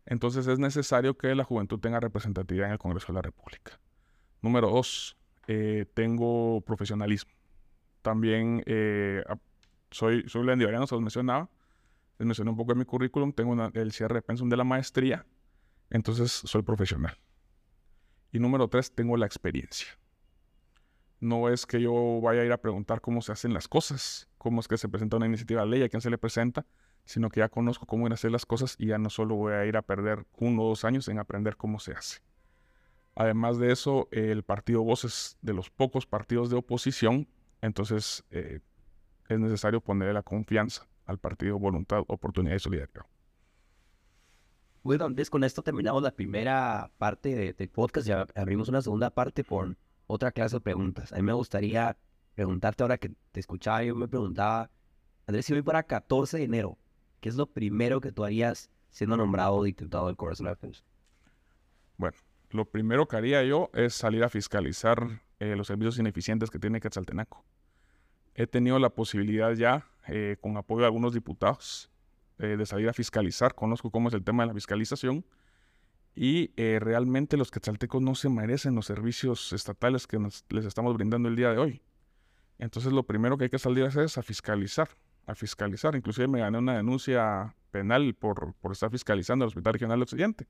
Entonces 0.06 0.46
es 0.46 0.60
necesario 0.60 1.18
que 1.18 1.34
la 1.34 1.44
juventud 1.44 1.80
tenga 1.80 2.00
representatividad 2.00 2.68
en 2.68 2.74
el 2.74 2.80
Congreso 2.80 3.08
de 3.08 3.14
la 3.14 3.22
República. 3.22 3.80
Número 4.42 4.70
dos, 4.70 5.16
eh, 5.48 5.86
tengo 5.94 6.62
profesionalismo. 6.62 7.32
También 8.04 8.62
eh, 8.68 9.24
soy, 9.90 10.24
soy 10.28 10.46
lendivariano, 10.46 10.86
se 10.86 10.94
los 10.94 11.02
mencionaba. 11.02 11.50
Les 12.20 12.28
mencioné 12.28 12.52
un 12.52 12.58
poco 12.58 12.74
en 12.74 12.78
mi 12.78 12.86
currículum. 12.86 13.34
Tengo 13.34 13.72
el 13.74 13.92
cierre 13.92 14.16
de 14.16 14.22
pensum 14.22 14.50
de 14.50 14.58
la 14.58 14.64
maestría. 14.64 15.26
Entonces 15.90 16.32
soy 16.32 16.62
profesional. 16.62 17.18
Y 18.32 18.40
número 18.40 18.68
tres, 18.68 18.94
tengo 18.94 19.18
la 19.18 19.26
experiencia. 19.26 19.88
No 21.20 21.50
es 21.50 21.66
que 21.66 21.82
yo 21.82 22.20
vaya 22.22 22.42
a 22.42 22.46
ir 22.46 22.52
a 22.52 22.58
preguntar 22.58 23.00
cómo 23.00 23.22
se 23.22 23.32
hacen 23.32 23.54
las 23.54 23.68
cosas, 23.68 24.28
cómo 24.38 24.60
es 24.60 24.68
que 24.68 24.78
se 24.78 24.90
presenta 24.90 25.18
una 25.18 25.26
iniciativa 25.26 25.62
de 25.62 25.68
ley, 25.68 25.84
a 25.84 25.90
quién 25.90 26.02
se 26.02 26.10
le 26.10 26.18
presenta, 26.18 26.66
sino 27.06 27.30
que 27.30 27.40
ya 27.40 27.48
conozco 27.48 27.86
cómo 27.86 28.06
ir 28.06 28.12
a 28.12 28.16
hacer 28.16 28.32
las 28.32 28.46
cosas 28.46 28.76
y 28.78 28.88
ya 28.88 28.98
no 28.98 29.10
solo 29.10 29.36
voy 29.36 29.54
a 29.54 29.66
ir 29.66 29.78
a 29.78 29.82
perder 29.82 30.26
uno 30.38 30.64
o 30.64 30.70
dos 30.70 30.84
años 30.84 31.08
en 31.08 31.20
aprender 31.20 31.56
cómo 31.56 31.80
se 31.80 31.94
hace. 31.94 32.20
Además 33.16 33.60
de 33.60 33.72
eso, 33.72 34.10
el 34.12 34.44
partido 34.44 34.84
Voces 34.84 35.38
de 35.42 35.54
los 35.54 35.70
pocos 35.70 36.06
partidos 36.06 36.50
de 36.50 36.58
oposición 36.58 37.28
entonces, 37.64 38.26
eh, 38.30 38.60
es 39.30 39.40
necesario 39.40 39.80
ponerle 39.80 40.14
la 40.14 40.22
confianza 40.22 40.86
al 41.06 41.18
partido 41.18 41.58
Voluntad, 41.58 42.04
Oportunidad 42.08 42.56
y 42.56 42.60
Solidaridad. 42.60 43.06
Bueno, 44.84 45.06
entonces 45.06 45.30
con 45.30 45.46
esto 45.46 45.62
terminamos 45.64 46.04
la 46.04 46.12
primera 46.12 46.92
parte 46.98 47.54
del 47.54 47.70
podcast 47.70 48.06
y 48.06 48.12
abrimos 48.12 48.68
una 48.68 48.82
segunda 48.82 49.12
parte 49.12 49.46
por 49.46 49.78
otra 50.08 50.34
clase 50.34 50.58
de 50.58 50.60
preguntas. 50.60 51.14
A 51.14 51.16
mí 51.16 51.22
me 51.22 51.32
gustaría 51.32 51.96
preguntarte 52.36 52.84
ahora 52.84 52.98
que 52.98 53.14
te 53.32 53.40
escuchaba, 53.40 53.82
yo 53.82 53.96
me 53.96 54.10
preguntaba, 54.10 54.70
Andrés, 55.26 55.46
si 55.46 55.54
voy 55.54 55.62
para 55.62 55.84
14 55.84 56.40
de 56.40 56.44
enero, 56.44 56.78
¿qué 57.22 57.30
es 57.30 57.36
lo 57.36 57.46
primero 57.46 58.02
que 58.02 58.12
tú 58.12 58.26
harías 58.26 58.70
siendo 58.90 59.16
nombrado 59.16 59.64
diputado 59.64 60.08
del 60.08 60.18
Congreso 60.18 60.44
de 60.44 60.58
Bueno, 61.96 62.18
lo 62.50 62.66
primero 62.66 63.08
que 63.08 63.16
haría 63.16 63.42
yo 63.44 63.72
es 63.74 63.94
salir 63.94 64.22
a 64.26 64.28
fiscalizar 64.28 65.22
eh, 65.40 65.56
los 65.56 65.68
servicios 65.68 65.98
ineficientes 65.98 66.50
que 66.50 66.60
tiene 66.60 66.82
Quetzaltenaco. 66.82 67.46
He 68.36 68.48
tenido 68.48 68.80
la 68.80 68.90
posibilidad 68.90 69.54
ya, 69.54 69.88
eh, 70.08 70.38
con 70.42 70.58
apoyo 70.58 70.82
de 70.82 70.88
algunos 70.88 71.14
diputados, 71.14 71.90
eh, 72.40 72.58
de 72.58 72.66
salir 72.66 72.90
a 72.90 72.94
fiscalizar. 72.94 73.56
Conozco 73.56 73.92
cómo 73.92 74.10
es 74.10 74.16
el 74.16 74.24
tema 74.24 74.44
de 74.44 74.48
la 74.48 74.54
fiscalización. 74.54 75.26
Y 76.16 76.52
realmente 76.56 77.38
los 77.38 77.50
quetzaltecos 77.50 78.00
no 78.00 78.14
se 78.14 78.30
merecen 78.30 78.76
los 78.76 78.86
servicios 78.86 79.52
estatales 79.52 80.06
que 80.06 80.20
les 80.50 80.66
estamos 80.66 80.94
brindando 80.94 81.28
el 81.28 81.36
día 81.36 81.50
de 81.50 81.58
hoy. 81.58 81.82
Entonces 82.60 82.94
lo 82.94 83.04
primero 83.04 83.38
que 83.38 83.46
hay 83.46 83.50
que 83.50 83.60
salir 83.60 83.84
a 83.84 83.88
hacer 83.88 84.04
es 84.04 84.18
a 84.18 84.24
fiscalizar, 84.24 84.90
a 85.26 85.36
fiscalizar. 85.36 85.96
Inclusive 85.96 86.28
me 86.28 86.40
gané 86.40 86.60
una 86.60 86.78
denuncia 86.78 87.56
penal 87.72 88.14
por, 88.14 88.54
por 88.56 88.72
estar 88.72 88.92
fiscalizando 88.92 89.46
el 89.46 89.48
Hospital 89.48 89.74
Regional 89.74 89.98
del 89.98 90.04
Occidente. 90.04 90.48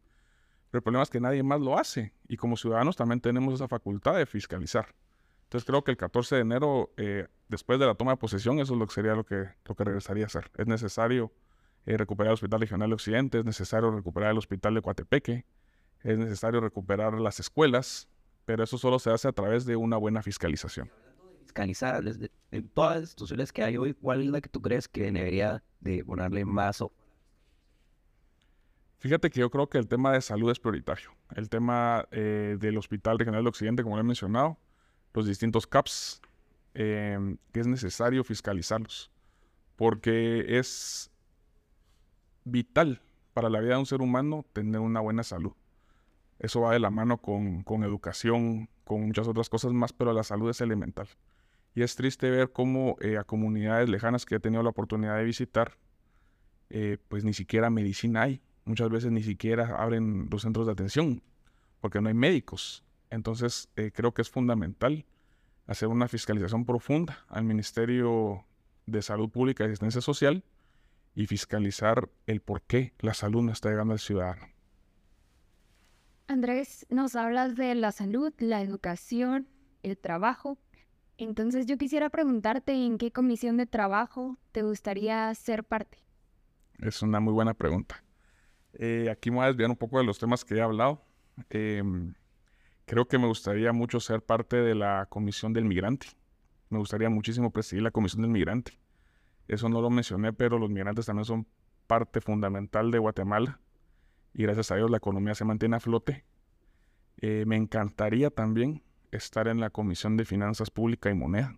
Pero 0.70 0.80
el 0.80 0.84
problema 0.84 1.04
es 1.04 1.10
que 1.10 1.20
nadie 1.20 1.44
más 1.44 1.62
lo 1.62 1.78
hace 1.78 2.14
y 2.28 2.38
como 2.38 2.58
ciudadanos 2.58 2.96
también 2.96 3.22
tenemos 3.22 3.54
esa 3.54 3.68
facultad 3.68 4.16
de 4.16 4.26
fiscalizar. 4.26 4.88
Entonces 5.54 5.68
creo 5.68 5.84
que 5.84 5.92
el 5.92 5.98
14 5.98 6.34
de 6.34 6.42
enero, 6.42 6.92
eh, 6.98 7.28
después 7.48 7.80
de 7.80 7.86
la 7.86 7.94
toma 7.94 8.14
de 8.14 8.18
posesión, 8.18 8.58
eso 8.60 8.74
es 8.74 8.80
lo 8.80 8.88
que 8.88 8.94
sería 8.96 9.14
lo 9.14 9.24
que, 9.24 9.50
lo 9.66 9.76
que 9.76 9.84
regresaría 9.84 10.24
a 10.24 10.26
hacer. 10.26 10.50
Es 10.58 10.66
necesario 10.66 11.32
eh, 11.86 11.96
recuperar 11.96 12.32
el 12.32 12.34
Hospital 12.34 12.62
Regional 12.62 12.90
de 12.90 12.96
Occidente, 12.96 13.38
es 13.38 13.46
necesario 13.46 13.92
recuperar 13.92 14.32
el 14.32 14.40
Hospital 14.40 14.74
de 14.74 14.82
Coatepeque, 14.82 15.46
es 16.02 16.18
necesario 16.18 16.60
recuperar 16.60 17.14
las 17.20 17.40
escuelas, 17.40 18.10
pero 18.46 18.64
eso 18.64 18.80
solo 18.80 18.98
se 18.98 19.12
hace 19.12 19.28
a 19.28 19.32
través 19.32 19.64
de 19.68 19.76
una 19.76 19.98
buena 19.98 20.24
fiscalización. 20.24 20.90
Fiscalizar, 21.42 22.04
desde, 22.04 22.32
en 22.50 22.68
todas 22.70 22.96
las 22.96 23.04
instituciones 23.04 23.54
que 23.54 23.62
hay 23.62 23.78
hoy, 23.78 23.94
¿cuál 23.94 24.22
es 24.22 24.30
la 24.30 24.42
que 24.42 24.50
tú 24.50 24.60
crees 24.60 24.88
que 24.88 25.12
debería 25.12 25.64
de 25.82 26.04
ponerle 26.04 26.46
más 26.46 26.82
o 26.82 26.92
Fíjate 28.98 29.30
que 29.30 29.42
yo 29.42 29.52
creo 29.52 29.70
que 29.70 29.78
el 29.78 29.88
tema 29.88 30.14
de 30.14 30.22
salud 30.22 30.50
es 30.50 30.60
prioritario. 30.60 31.12
El 31.36 31.50
tema 31.50 32.08
eh, 32.10 32.58
del 32.60 32.76
Hospital 32.78 33.20
Regional 33.20 33.42
del 33.42 33.50
Occidente, 33.50 33.84
como 33.84 33.98
le 33.98 34.02
he 34.02 34.06
mencionado, 34.06 34.58
los 35.14 35.28
distintos 35.28 35.68
CAPS, 35.68 36.22
em, 36.74 37.38
que 37.52 37.60
es 37.60 37.68
necesario 37.68 38.24
fiscalizarlos, 38.24 39.12
porque 39.76 40.58
es 40.58 41.12
vital 42.44 43.02
para 43.34 43.50
la 43.50 43.60
vida 43.60 43.74
de 43.74 43.80
un 43.80 43.86
ser 43.86 44.02
humano 44.02 44.46
tener 44.54 44.82
una 44.82 45.00
buena 45.00 45.24
salud. 45.24 45.54
Eso 46.40 46.62
va 46.62 46.74
de 46.74 46.80
la 46.80 46.90
mano 46.90 47.18
con, 47.18 47.64
educación, 47.84 48.70
con 48.84 49.06
muchas 49.06 49.28
otras 49.28 49.50
cosas 49.50 49.72
más, 49.72 49.94
pero 49.94 50.14
la 50.14 50.24
salud 50.24 50.50
es 50.50 50.62
elemental. 50.62 51.08
Y 51.76 51.84
es 51.84 51.96
triste 51.96 52.30
ver 52.30 52.52
cómo 52.52 52.98
eh, 53.02 53.18
a 53.18 53.24
comunidades 53.24 53.90
lejanas 53.90 54.26
que 54.26 54.36
he 54.36 54.40
tenido 54.40 54.62
la 54.62 54.70
oportunidad 54.70 55.18
de 55.18 55.24
visitar, 55.24 55.78
eh, 56.70 56.98
pues 57.08 57.24
ni 57.24 57.34
siquiera 57.34 57.70
medicina 57.70 58.24
hay 58.24 58.42
muchas 58.66 58.90
veces 58.90 59.12
ni 59.12 59.24
siquiera 59.24 59.76
abren 59.82 60.28
los 60.32 60.42
centros 60.42 60.66
de 60.66 60.74
atención 60.74 61.22
porque 61.80 62.02
no 62.02 62.08
hay 62.08 62.14
médicos. 62.14 62.84
Entonces 63.14 63.70
eh, 63.76 63.92
creo 63.94 64.12
que 64.14 64.24
es 64.24 64.30
fundamental 64.30 65.06
hacer 65.68 65.88
una 65.88 66.08
fiscalización 66.08 66.66
profunda 66.66 67.24
al 67.28 67.44
Ministerio 67.44 68.44
de 68.88 69.04
Salud 69.04 69.30
Pública 69.30 69.64
y 69.64 69.68
Asistencia 69.68 70.02
Social 70.02 70.44
y 71.14 71.28
fiscalizar 71.28 72.10
el 72.26 72.42
por 72.42 72.64
qué 72.64 72.94
la 73.00 73.14
salud 73.14 73.44
no 73.44 73.52
está 73.52 73.70
llegando 73.70 73.94
al 73.94 74.00
ciudadano. 74.00 74.48
Andrés, 76.26 76.88
nos 76.90 77.16
hablas 77.16 77.56
de 77.56 77.76
la 77.76 77.92
salud, 77.92 78.34
la 78.40 78.62
educación, 78.62 79.48
el 79.84 79.98
trabajo, 79.98 80.58
Entonces 81.18 81.68
yo 81.68 81.78
quisiera 81.78 82.10
preguntarte 82.10 82.74
en 82.74 82.98
qué 82.98 83.12
comisión 83.12 83.58
de 83.58 83.68
trabajo 83.68 84.40
te 84.52 84.64
gustaría 84.64 85.32
ser 85.36 85.64
parte. 85.64 86.00
Es 86.80 87.04
una 87.04 87.20
muy 87.20 87.34
buena 87.34 87.54
pregunta. 87.54 88.04
Eh, 88.74 89.08
aquí 89.12 89.30
me 89.30 89.38
voy 89.38 89.44
a 89.46 89.48
desviar 89.50 89.70
un 89.70 89.76
poco 89.76 90.00
de 90.00 90.04
los 90.04 90.18
temas 90.18 90.44
que 90.44 90.56
he 90.56 90.62
hablado. 90.62 91.04
Em, 91.52 92.16
creo 92.86 93.08
que 93.08 93.18
me 93.18 93.28
gustaría 93.28 93.72
mucho 93.74 94.00
ser 94.00 94.22
parte 94.22 94.58
de 94.58 94.76
la 94.76 95.08
Comisión 95.10 95.54
del 95.54 95.66
Migrante. 95.66 96.08
Me 96.70 96.80
gustaría 96.80 97.10
muchísimo 97.10 97.52
presidir 97.52 97.84
la 97.84 97.92
Comisión 97.92 98.22
del 98.22 98.32
Migrante. 98.32 98.80
Eso 99.48 99.70
no 99.70 99.82
lo 99.82 99.90
mencioné, 99.90 100.34
pero 100.34 100.58
los 100.58 100.70
migrantes 100.70 101.06
también 101.06 101.26
son 101.26 101.48
parte 101.88 102.22
fundamental 102.22 102.92
de 102.92 103.00
Guatemala 103.00 103.60
y 104.34 104.44
gracias 104.44 104.72
a 104.72 104.76
Dios 104.76 104.90
la 104.90 104.98
economía 104.98 105.36
se 105.36 105.46
mantiene 105.46 105.76
a 105.76 105.80
flote. 105.80 106.26
Eh, 107.18 107.44
me 107.46 107.56
encantaría 107.56 108.30
también 108.30 108.84
estar 109.12 109.48
en 109.48 109.60
la 109.60 109.70
Comisión 109.70 110.18
de 110.18 110.26
Finanzas 110.26 110.72
Pública 110.72 111.10
y 111.12 111.14
Moneda, 111.14 111.56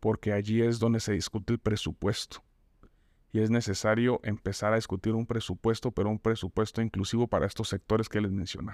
porque 0.00 0.32
allí 0.32 0.62
es 0.62 0.78
donde 0.78 1.00
se 1.00 1.12
discute 1.12 1.52
el 1.52 1.58
presupuesto. 1.58 2.42
Y 3.32 3.40
es 3.40 3.50
necesario 3.50 4.20
empezar 4.22 4.72
a 4.72 4.76
discutir 4.76 5.14
un 5.14 5.26
presupuesto, 5.26 5.90
pero 5.90 6.10
un 6.10 6.18
presupuesto 6.18 6.82
inclusivo 6.82 7.26
para 7.26 7.46
estos 7.46 7.68
sectores 7.68 8.08
que 8.08 8.20
les 8.20 8.30
mencioné. 8.30 8.72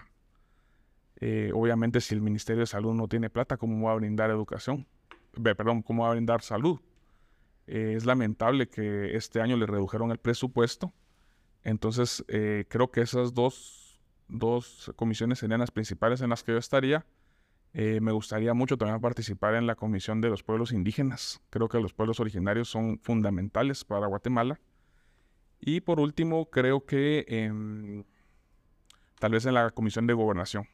Eh, 1.20 1.50
obviamente, 1.52 2.00
si 2.00 2.14
el 2.14 2.20
Ministerio 2.20 2.60
de 2.60 2.66
Salud 2.66 2.94
no 2.94 3.08
tiene 3.08 3.28
plata, 3.28 3.56
¿cómo 3.56 3.86
va 3.86 3.92
a 3.92 3.96
brindar 3.96 4.30
educación? 4.30 4.86
perdón, 5.42 5.82
¿cómo 5.82 6.02
va 6.02 6.08
a 6.08 6.12
brindar 6.12 6.42
salud? 6.42 6.80
Eh, 7.66 7.94
es 7.96 8.06
lamentable 8.06 8.68
que 8.68 9.14
este 9.16 9.40
año 9.40 9.56
le 9.56 9.66
redujeron 9.66 10.10
el 10.10 10.18
presupuesto. 10.18 10.92
Entonces, 11.62 12.24
eh, 12.28 12.64
creo 12.68 12.90
que 12.90 13.02
esas 13.02 13.34
dos, 13.34 14.00
dos 14.28 14.92
comisiones 14.96 15.38
serían 15.38 15.60
las 15.60 15.70
principales 15.70 16.20
en 16.20 16.30
las 16.30 16.42
que 16.42 16.52
yo 16.52 16.58
estaría. 16.58 17.06
Me 17.74 18.10
gustaría 18.10 18.54
mucho 18.54 18.76
también 18.76 19.00
participar 19.00 19.54
en 19.54 19.68
la 19.68 19.76
Comisión 19.76 20.20
de 20.20 20.30
los 20.30 20.42
Pueblos 20.42 20.72
Indígenas. 20.72 21.40
Creo 21.50 21.68
que 21.68 21.78
los 21.78 21.92
pueblos 21.92 22.18
originarios 22.18 22.68
son 22.68 22.98
fundamentales 22.98 23.84
para 23.84 24.08
Guatemala. 24.08 24.58
Y 25.60 25.80
por 25.80 26.00
último, 26.00 26.50
creo 26.50 26.84
que 26.86 27.24
em, 27.28 28.02
tal 29.20 29.32
vez 29.32 29.46
en 29.46 29.54
la 29.54 29.70
Comisión 29.70 30.08
de 30.08 30.14
Gobernación. 30.14 30.66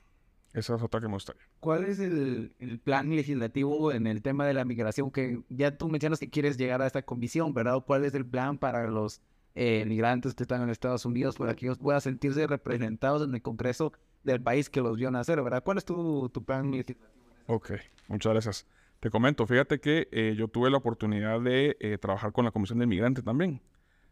Esa 0.55 0.77
es 0.77 0.83
otra 0.83 1.01
que 1.01 1.09
me 1.09 1.15
gustaría. 1.15 1.43
¿Cuál 1.59 1.85
es 1.85 1.99
el, 1.99 2.55
plan 2.85 3.11
legislativo 3.11 3.91
en 3.91 4.07
el 4.07 4.23
tema 4.23 4.47
de 4.47 4.55
la 4.55 4.65
migración? 4.65 5.11
Que 5.11 5.43
ya 5.49 5.77
tú 5.77 5.89
mencionas 5.89 6.21
que 6.21 6.31
quieres 6.31 6.57
llegar 6.57 6.81
a 6.81 6.87
esta 6.87 7.03
comisión, 7.03 7.53
¿verdad? 7.53 7.83
¿Cuál 7.85 8.05
es 8.05 8.15
el 8.15 8.25
plan 8.25 8.57
para 8.57 8.87
los 8.87 9.21
eh, 9.57 9.85
migrantes 9.85 10.33
que 10.35 10.45
están 10.45 10.63
en 10.63 10.71
Estados 10.71 11.05
Unidos 11.05 11.37
para 11.37 11.55
que 11.55 11.67
ellos 11.67 11.79
puedan 11.79 12.01
sentirse 12.01 12.47
representados 12.47 13.27
en 13.27 13.35
el 13.35 13.43
Congreso 13.43 13.93
del 14.23 14.41
país 14.41 14.71
que 14.71 14.81
los 14.81 14.97
vio 14.97 15.11
nacer, 15.11 15.43
¿verdad? 15.43 15.65
¿Cuál 15.65 15.79
es 15.79 15.85
tu, 15.85 16.29
tu 16.29 16.45
plan 16.45 16.71
legislativo? 16.71 17.05
Ok, 17.47 17.73
muchas 18.07 18.33
gracias. 18.33 18.67
Te 19.01 19.11
comento, 19.11 19.47
fíjate 19.49 19.81
que 19.81 20.09
eh, 20.13 20.35
yo 20.39 20.47
tuve 20.47 20.71
la 20.71 20.77
oportunidad 20.77 21.41
de 21.41 21.77
eh, 21.81 21.99
trabajar 21.99 22.31
con 22.33 22.45
la 22.45 22.53
Comisión 22.53 22.79
de 22.79 22.87
Migrante 22.87 23.23
también. 23.23 23.61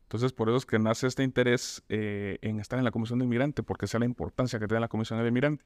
Entonces, 0.03 0.33
por 0.33 0.49
eso 0.49 0.59
es 0.59 0.67
que 0.67 0.81
nace 0.81 1.07
este 1.07 1.23
interés 1.23 1.83
en 1.89 2.61
estar 2.61 2.79
en 2.79 2.85
la 2.85 2.91
Comisión 2.91 3.19
de 3.19 3.27
Migrante, 3.27 3.63
porque 3.63 3.87
sea 3.87 4.01
la 4.01 4.05
importancia 4.05 4.59
que 4.59 4.67
tiene 4.67 4.81
la 4.81 4.89
Comisión 4.89 5.23
de 5.23 5.31
Migrante. 5.31 5.65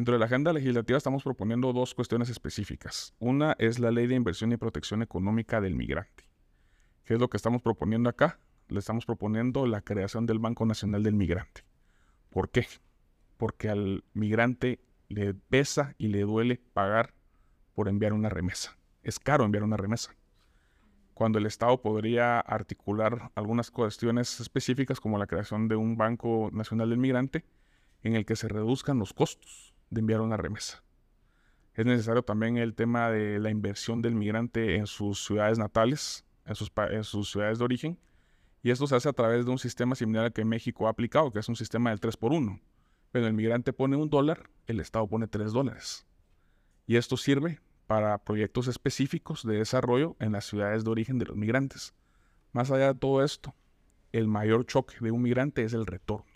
Dentro 0.00 0.14
de 0.14 0.18
la 0.18 0.24
agenda 0.24 0.54
legislativa 0.54 0.96
estamos 0.96 1.22
proponiendo 1.22 1.74
dos 1.74 1.94
cuestiones 1.94 2.30
específicas. 2.30 3.12
Una 3.18 3.54
es 3.58 3.78
la 3.78 3.90
Ley 3.90 4.06
de 4.06 4.14
Inversión 4.14 4.50
y 4.50 4.56
Protección 4.56 5.02
Económica 5.02 5.60
del 5.60 5.74
Migrante. 5.74 6.24
¿Qué 7.04 7.12
es 7.12 7.20
lo 7.20 7.28
que 7.28 7.36
estamos 7.36 7.60
proponiendo 7.60 8.08
acá? 8.08 8.40
Le 8.68 8.78
estamos 8.78 9.04
proponiendo 9.04 9.66
la 9.66 9.82
creación 9.82 10.24
del 10.24 10.38
Banco 10.38 10.64
Nacional 10.64 11.02
del 11.02 11.16
Migrante. 11.16 11.64
¿Por 12.30 12.48
qué? 12.48 12.66
porque 13.36 13.68
al 13.68 14.02
migrante 14.14 14.80
le 15.10 15.34
pesa 15.34 15.94
y 15.98 16.08
le 16.08 16.22
duele 16.22 16.62
pagar 16.72 17.12
por 17.74 17.86
enviar 17.86 18.14
una 18.14 18.30
remesa. 18.30 18.78
Es 19.02 19.18
caro 19.18 19.44
enviar 19.44 19.64
una 19.64 19.76
remesa. 19.76 20.16
Cuando 21.12 21.38
el 21.38 21.44
Estado 21.44 21.82
podría 21.82 22.40
articular 22.40 23.32
algunas 23.34 23.70
cuestiones 23.70 24.40
específicas 24.40 24.98
como 24.98 25.18
la 25.18 25.26
creación 25.26 25.68
de 25.68 25.76
un 25.76 25.98
Banco 25.98 26.48
Nacional 26.54 26.88
del 26.88 27.00
Migrante 27.00 27.44
en 28.02 28.16
el 28.16 28.24
que 28.24 28.34
se 28.34 28.48
reduzcan 28.48 28.98
los 28.98 29.12
costos 29.12 29.74
de 29.90 30.00
enviar 30.00 30.20
una 30.20 30.36
remesa. 30.36 30.82
Es 31.74 31.86
necesario 31.86 32.22
también 32.22 32.56
el 32.56 32.74
tema 32.74 33.10
de 33.10 33.38
la 33.38 33.50
inversión 33.50 34.02
del 34.02 34.14
migrante 34.14 34.76
en 34.76 34.86
sus 34.86 35.24
ciudades 35.24 35.58
natales, 35.58 36.24
en 36.46 36.54
sus, 37.04 37.30
ciudades 37.30 37.58
de 37.58 37.64
origen, 37.64 37.98
y 38.62 38.70
esto 38.70 38.86
se 38.86 38.96
hace 38.96 39.08
a 39.08 39.12
través 39.12 39.44
de 39.44 39.50
un 39.50 39.58
sistema 39.58 39.94
similar 39.94 40.26
al 40.26 40.32
que 40.32 40.44
México 40.44 40.86
ha 40.86 40.90
aplicado, 40.90 41.30
que 41.32 41.38
es 41.38 41.48
un 41.48 41.56
sistema 41.56 41.90
del 41.90 42.00
3 42.00 42.16
por 42.16 42.32
1 42.32 42.60
pero 43.10 43.26
el 43.26 43.32
migrante 43.32 43.72
pone 43.72 43.96
un 43.96 44.10
dólar, 44.10 44.50
el 44.66 44.80
Estado 44.80 45.06
pone 45.06 45.26
tres 45.26 45.52
dólares. 45.52 46.06
Y 46.86 46.96
esto 46.96 47.16
sirve 47.16 47.60
para 47.86 48.18
proyectos 48.18 48.68
específicos 48.68 49.44
de 49.44 49.58
desarrollo 49.58 50.16
en 50.20 50.32
las 50.32 50.46
ciudades 50.46 50.84
de 50.84 50.90
origen 50.90 51.18
de 51.18 51.26
los 51.26 51.36
migrantes. 51.36 51.94
Más 52.52 52.70
allá 52.70 52.92
de 52.92 52.98
todo 52.98 53.24
esto, 53.24 53.54
el 54.12 54.28
mayor 54.28 54.64
choque 54.66 54.94
de 55.00 55.10
un 55.10 55.22
migrante 55.22 55.64
es 55.64 55.72
el 55.72 55.86
retorno. 55.86 56.29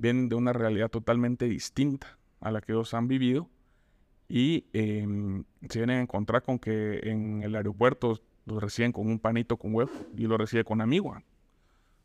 Vienen 0.00 0.30
de 0.30 0.34
una 0.34 0.54
realidad 0.54 0.88
totalmente 0.88 1.44
distinta 1.44 2.18
a 2.40 2.50
la 2.50 2.62
que 2.62 2.72
ellos 2.72 2.94
han 2.94 3.06
vivido 3.06 3.50
y 4.28 4.64
em, 4.72 5.44
se 5.68 5.80
vienen 5.80 5.98
a 5.98 6.00
encontrar 6.00 6.42
con 6.42 6.58
que 6.58 7.00
en 7.02 7.42
el 7.42 7.54
aeropuerto 7.54 8.18
los 8.46 8.62
reciben 8.62 8.92
con 8.92 9.06
un 9.08 9.18
panito 9.18 9.58
con 9.58 9.74
huevo 9.74 9.90
y 10.16 10.26
lo 10.26 10.38
reciben 10.38 10.64
con 10.64 10.80
amigua. 10.80 11.22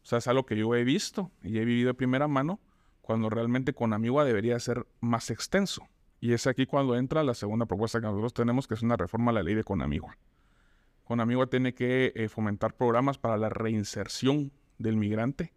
O 0.04 0.06
sea, 0.06 0.18
es 0.18 0.28
algo 0.28 0.46
que 0.46 0.58
yo 0.58 0.76
he 0.76 0.84
visto 0.84 1.32
y 1.42 1.58
he 1.58 1.64
vivido 1.64 1.88
de 1.88 1.94
primera 1.94 2.28
mano 2.28 2.60
cuando 3.02 3.30
realmente 3.30 3.74
con 3.74 3.94
Amigua 3.94 4.26
debería 4.26 4.60
ser 4.60 4.86
más 5.00 5.30
extenso. 5.30 5.88
Y 6.20 6.34
es 6.34 6.48
aquí 6.48 6.66
cuando 6.66 6.98
entra 6.98 7.24
la 7.24 7.34
segunda 7.34 7.66
propuesta 7.66 8.02
que 8.02 8.08
nosotros 8.08 8.34
tenemos, 8.34 8.68
que 8.68 8.74
es 8.74 8.82
una 8.82 8.98
reforma 8.98 9.32
a 9.32 9.36
la 9.36 9.44
ley 9.44 9.56
de 9.56 9.64
Conamigua. 9.64 10.18
Conamigua 11.06 11.48
tiene 11.48 11.74
que 11.74 12.12
eh, 12.16 12.28
fomentar 12.28 12.74
programas 12.74 13.20
para 13.20 13.38
la 13.38 13.50
reinserción 13.50 14.52
del 14.80 14.98
migrante 14.98 15.54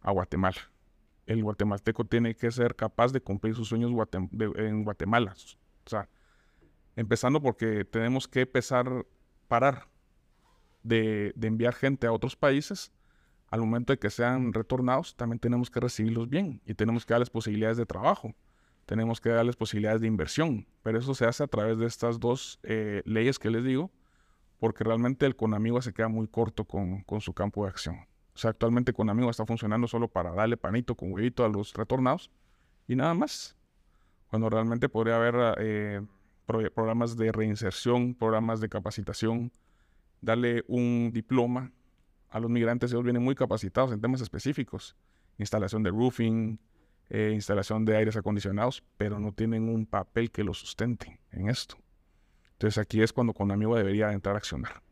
a 0.00 0.12
Guatemala. 0.12 0.73
El 1.26 1.42
guatemalteco 1.42 2.04
tiene 2.04 2.34
que 2.34 2.50
ser 2.50 2.76
capaz 2.76 3.12
de 3.12 3.20
cumplir 3.20 3.54
sus 3.54 3.68
sueños 3.68 3.92
en 4.56 4.84
Guatemala. 4.84 5.34
O 5.86 5.88
sea, 5.88 6.08
empezando 6.96 7.40
porque 7.40 7.84
tenemos 7.84 8.28
que 8.28 8.42
empezar, 8.42 9.06
parar 9.48 9.88
de, 10.82 11.32
de 11.34 11.48
enviar 11.48 11.74
gente 11.74 12.06
a 12.06 12.12
otros 12.12 12.36
países 12.36 12.92
al 13.54 13.60
momento 13.60 13.92
de 13.92 13.98
que 14.00 14.10
sean 14.10 14.52
retornados, 14.52 15.14
también 15.14 15.38
tenemos 15.38 15.70
que 15.70 15.78
recibirlos 15.78 16.28
bien 16.28 16.60
y 16.66 16.74
tenemos 16.74 17.06
que 17.06 17.14
darles 17.14 17.30
posibilidades 17.30 17.76
de 17.76 17.86
trabajo, 17.86 18.34
tenemos 18.84 19.20
que 19.20 19.28
darles 19.28 19.54
posibilidades 19.54 20.00
de 20.00 20.08
inversión, 20.08 20.66
pero 20.82 20.98
eso 20.98 21.14
se 21.14 21.24
hace 21.24 21.44
a 21.44 21.46
través 21.46 21.78
de 21.78 21.86
estas 21.86 22.18
dos 22.18 22.58
eh, 22.64 23.02
leyes 23.04 23.38
que 23.38 23.50
les 23.50 23.62
digo, 23.62 23.92
porque 24.58 24.82
realmente 24.82 25.24
el 25.24 25.36
Conamigo 25.36 25.80
se 25.82 25.92
queda 25.92 26.08
muy 26.08 26.26
corto 26.26 26.64
con, 26.64 27.04
su 27.20 27.32
campo 27.32 27.62
de 27.62 27.70
acción. 27.70 28.06
O 28.34 28.38
sea, 28.38 28.50
actualmente 28.50 28.92
Conamigo 28.92 29.30
está 29.30 29.46
funcionando 29.46 29.86
solo 29.86 30.08
para 30.08 30.32
darle 30.32 30.56
panito 30.56 30.96
con 30.96 31.12
huevito 31.12 31.44
a 31.44 31.48
los 31.48 31.72
retornados 31.74 32.30
y 32.88 32.96
nada 32.96 33.14
más. 33.14 33.56
Cuando 34.28 34.50
realmente 34.50 34.88
podría 34.88 35.16
haber 35.16 35.54
eh, 35.58 36.02
programas 36.74 37.16
de 37.16 37.30
reinserción, 37.30 38.14
programas 38.14 38.60
de 38.60 38.68
capacitación, 38.68 39.52
darle 40.20 40.64
un 40.66 41.10
diploma 41.12 41.72
a 42.30 42.40
los 42.40 42.50
migrantes, 42.50 42.90
ellos 42.90 43.04
vienen 43.04 43.22
muy 43.22 43.36
capacitados 43.36 43.92
en 43.92 44.00
temas 44.00 44.20
específicos, 44.20 44.96
instalación 45.38 45.84
de 45.84 45.90
roofing, 45.90 46.58
eh, 47.10 47.30
instalación 47.32 47.84
de 47.84 47.96
aires 47.96 48.16
acondicionados, 48.16 48.82
pero 48.96 49.20
no 49.20 49.32
tienen 49.32 49.68
un 49.68 49.86
papel 49.86 50.32
que 50.32 50.42
los 50.42 50.58
sustente 50.58 51.20
en 51.30 51.48
esto. 51.48 51.76
Entonces 52.52 52.78
aquí 52.78 53.02
es 53.02 53.12
cuando 53.12 53.32
con 53.32 53.52
amigo 53.52 53.76
debería 53.76 54.12
entrar 54.12 54.34
a 54.34 54.38
accionar. 54.38 54.82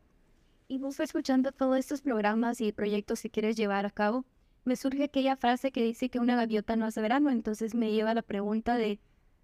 Y 0.67 0.77
vos 0.77 0.99
escuchando 0.99 1.51
todos 1.51 1.77
estos 1.77 2.01
programas 2.01 2.61
y 2.61 2.71
proyectos 2.71 3.21
que 3.21 3.29
quieres 3.29 3.55
llevar 3.55 3.85
a 3.85 3.91
cabo, 3.91 4.25
me 4.65 4.75
surge 4.75 5.03
aquella 5.03 5.35
frase 5.35 5.71
que 5.71 5.83
dice 5.83 6.09
que 6.09 6.19
una 6.19 6.35
gaviota 6.35 6.75
no 6.75 6.85
hace 6.85 7.01
verano, 7.01 7.29
entonces 7.29 7.75
me 7.75 7.91
lleva 7.91 8.11
a 8.11 8.15
la 8.15 8.21
pregunta 8.21 8.75
de 8.75 8.99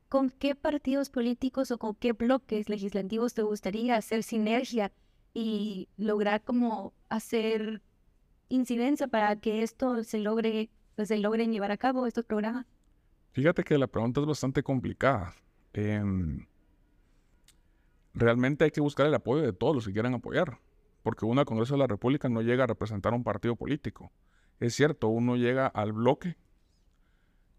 ¿con 0.07 0.29
qué 0.29 0.55
partidos 0.55 1.09
políticos 1.09 1.71
o 1.71 1.77
con 1.77 1.95
qué 1.95 2.13
bloques 2.13 2.69
legislativos 2.69 3.33
te 3.33 3.43
gustaría 3.43 3.95
hacer 3.95 4.23
sinergia 4.23 4.91
y 5.33 5.89
lograr 5.97 6.43
como 6.43 6.93
hacer 7.09 7.81
incidencia 8.47 9.07
para 9.07 9.35
que 9.35 9.61
esto 9.61 10.03
se 10.03 10.19
logre, 10.19 10.69
pues, 10.95 11.09
se 11.09 11.17
logren 11.17 11.51
llevar 11.51 11.71
a 11.71 11.77
cabo 11.77 12.07
estos 12.07 12.25
programas? 12.25 12.65
Fíjate 13.33 13.63
que 13.63 13.77
la 13.77 13.87
pregunta 13.87 14.21
es 14.21 14.25
bastante 14.25 14.63
complicada. 14.63 15.35
Em, 15.73 16.47
realmente 18.13 18.65
hay 18.65 18.71
que 18.71 18.81
buscar 18.81 19.05
el 19.05 19.13
apoyo 19.13 19.43
de 19.43 19.53
todos 19.53 19.75
los 19.75 19.85
que 19.85 19.93
quieran 19.93 20.15
apoyar, 20.15 20.59
porque 21.03 21.25
uno 21.25 21.41
al 21.41 21.45
Congreso 21.45 21.75
de 21.75 21.79
la 21.79 21.87
República 21.87 22.29
no 22.29 22.41
llega 22.41 22.65
a 22.65 22.67
representar 22.67 23.13
un 23.13 23.23
partido 23.23 23.55
político. 23.55 24.11
Es 24.59 24.75
cierto, 24.75 25.07
uno 25.07 25.35
llega 25.35 25.67
al 25.67 25.93
bloque 25.93 26.37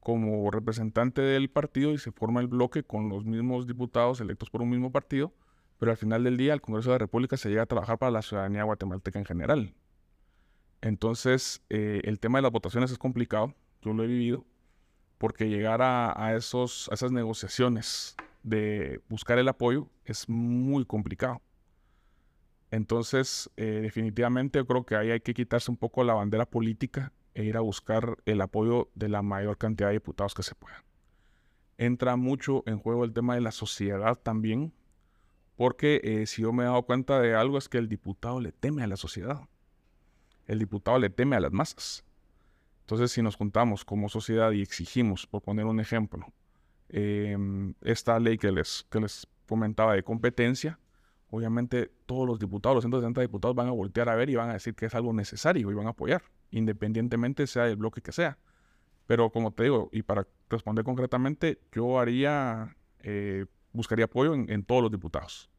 como 0.00 0.50
representante 0.50 1.20
del 1.20 1.50
partido 1.50 1.92
y 1.92 1.98
se 1.98 2.12
forma 2.12 2.40
el 2.40 2.46
bloque 2.46 2.82
con 2.82 3.08
los 3.08 3.24
mismos 3.24 3.66
diputados 3.66 4.20
electos 4.20 4.50
por 4.50 4.62
un 4.62 4.70
mismo 4.70 4.90
partido, 4.90 5.32
pero 5.78 5.92
al 5.92 5.98
final 5.98 6.24
del 6.24 6.36
día 6.36 6.54
el 6.54 6.60
Congreso 6.60 6.90
de 6.90 6.94
la 6.94 6.98
República 6.98 7.36
se 7.36 7.48
llega 7.48 7.62
a 7.62 7.66
trabajar 7.66 7.98
para 7.98 8.10
la 8.10 8.22
ciudadanía 8.22 8.64
guatemalteca 8.64 9.18
en 9.18 9.24
general. 9.24 9.74
Entonces, 10.80 11.62
eh, 11.68 12.00
el 12.04 12.18
tema 12.18 12.38
de 12.38 12.42
las 12.42 12.52
votaciones 12.52 12.90
es 12.90 12.98
complicado, 12.98 13.54
yo 13.82 13.92
lo 13.92 14.02
he 14.02 14.06
vivido, 14.06 14.46
porque 15.18 15.50
llegar 15.50 15.82
a, 15.82 16.34
esos, 16.34 16.88
a 16.90 16.94
esas 16.94 17.12
negociaciones 17.12 18.16
de 18.42 19.02
buscar 19.08 19.38
el 19.38 19.48
apoyo 19.48 19.88
es 20.06 20.28
muy 20.28 20.86
complicado. 20.86 21.42
Entonces, 22.70 23.50
eh, 23.56 23.80
definitivamente 23.82 24.58
yo 24.58 24.66
creo 24.66 24.84
que 24.84 24.96
ahí 24.96 25.10
hay 25.10 25.20
que 25.20 25.34
quitarse 25.34 25.70
un 25.70 25.76
poco 25.76 26.04
la 26.04 26.14
bandera 26.14 26.46
política 26.46 27.12
e 27.34 27.44
ir 27.44 27.56
a 27.56 27.60
buscar 27.60 28.18
el 28.26 28.40
apoyo 28.40 28.90
de 28.94 29.08
la 29.08 29.22
mayor 29.22 29.58
cantidad 29.58 29.88
de 29.88 29.94
diputados 29.94 30.34
que 30.34 30.42
se 30.42 30.54
pueda. 30.54 30.84
Entra 31.78 32.16
mucho 32.16 32.62
en 32.66 32.78
juego 32.78 33.04
el 33.04 33.12
tema 33.12 33.34
de 33.34 33.40
la 33.40 33.52
sociedad 33.52 34.16
también, 34.16 34.72
porque 35.56 36.00
eh, 36.04 36.26
si 36.26 36.42
yo 36.42 36.52
me 36.52 36.62
he 36.62 36.66
dado 36.66 36.82
cuenta 36.84 37.20
de 37.20 37.34
algo 37.34 37.58
es 37.58 37.68
que 37.68 37.78
el 37.78 37.88
diputado 37.88 38.40
le 38.40 38.52
teme 38.52 38.82
a 38.82 38.86
la 38.86 38.96
sociedad. 38.96 39.40
El 40.46 40.58
diputado 40.58 40.98
le 40.98 41.10
teme 41.10 41.36
a 41.36 41.40
las 41.40 41.52
masas. 41.52 42.04
Entonces, 42.82 43.12
si 43.12 43.22
nos 43.22 43.36
juntamos 43.36 43.84
como 43.84 44.08
sociedad 44.08 44.50
y 44.52 44.62
exigimos, 44.62 45.26
por 45.26 45.42
poner 45.42 45.64
un 45.64 45.80
ejemplo, 45.80 46.26
em, 46.88 47.74
esta 47.82 48.18
ley 48.18 48.36
que 48.36 48.50
les, 48.50 48.84
que 48.90 49.00
les 49.00 49.26
comentaba 49.46 49.94
de 49.94 50.02
competencia, 50.02 50.78
obviamente 51.30 51.90
todos 52.06 52.26
los 52.26 52.38
diputados, 52.38 52.76
los 52.76 52.84
160 52.84 53.20
diputados 53.20 53.54
van 53.54 53.68
a 53.68 53.72
voltear 53.72 54.08
a 54.08 54.14
ver 54.14 54.30
y 54.30 54.36
van 54.36 54.50
a 54.50 54.54
decir 54.54 54.74
que 54.74 54.86
es 54.86 54.94
algo 54.94 55.12
necesario 55.12 55.70
y 55.70 55.74
van 55.74 55.86
a 55.86 55.90
apoyar, 55.90 56.22
independientemente 56.50 57.46
sea 57.46 57.66
el 57.68 57.76
bloque 57.76 58.02
que 58.02 58.12
sea. 58.12 58.38
Pero 59.06 59.30
como 59.30 59.52
te 59.52 59.64
digo, 59.64 59.88
y 59.92 60.02
para 60.02 60.26
responder 60.48 60.84
concretamente, 60.84 61.60
yo 61.72 61.98
haría, 61.98 62.76
eh, 63.00 63.46
buscaría 63.72 64.04
apoyo 64.04 64.34
en, 64.34 64.64
todos 64.64 64.82
los 64.82 64.90
diputados, 64.90 65.50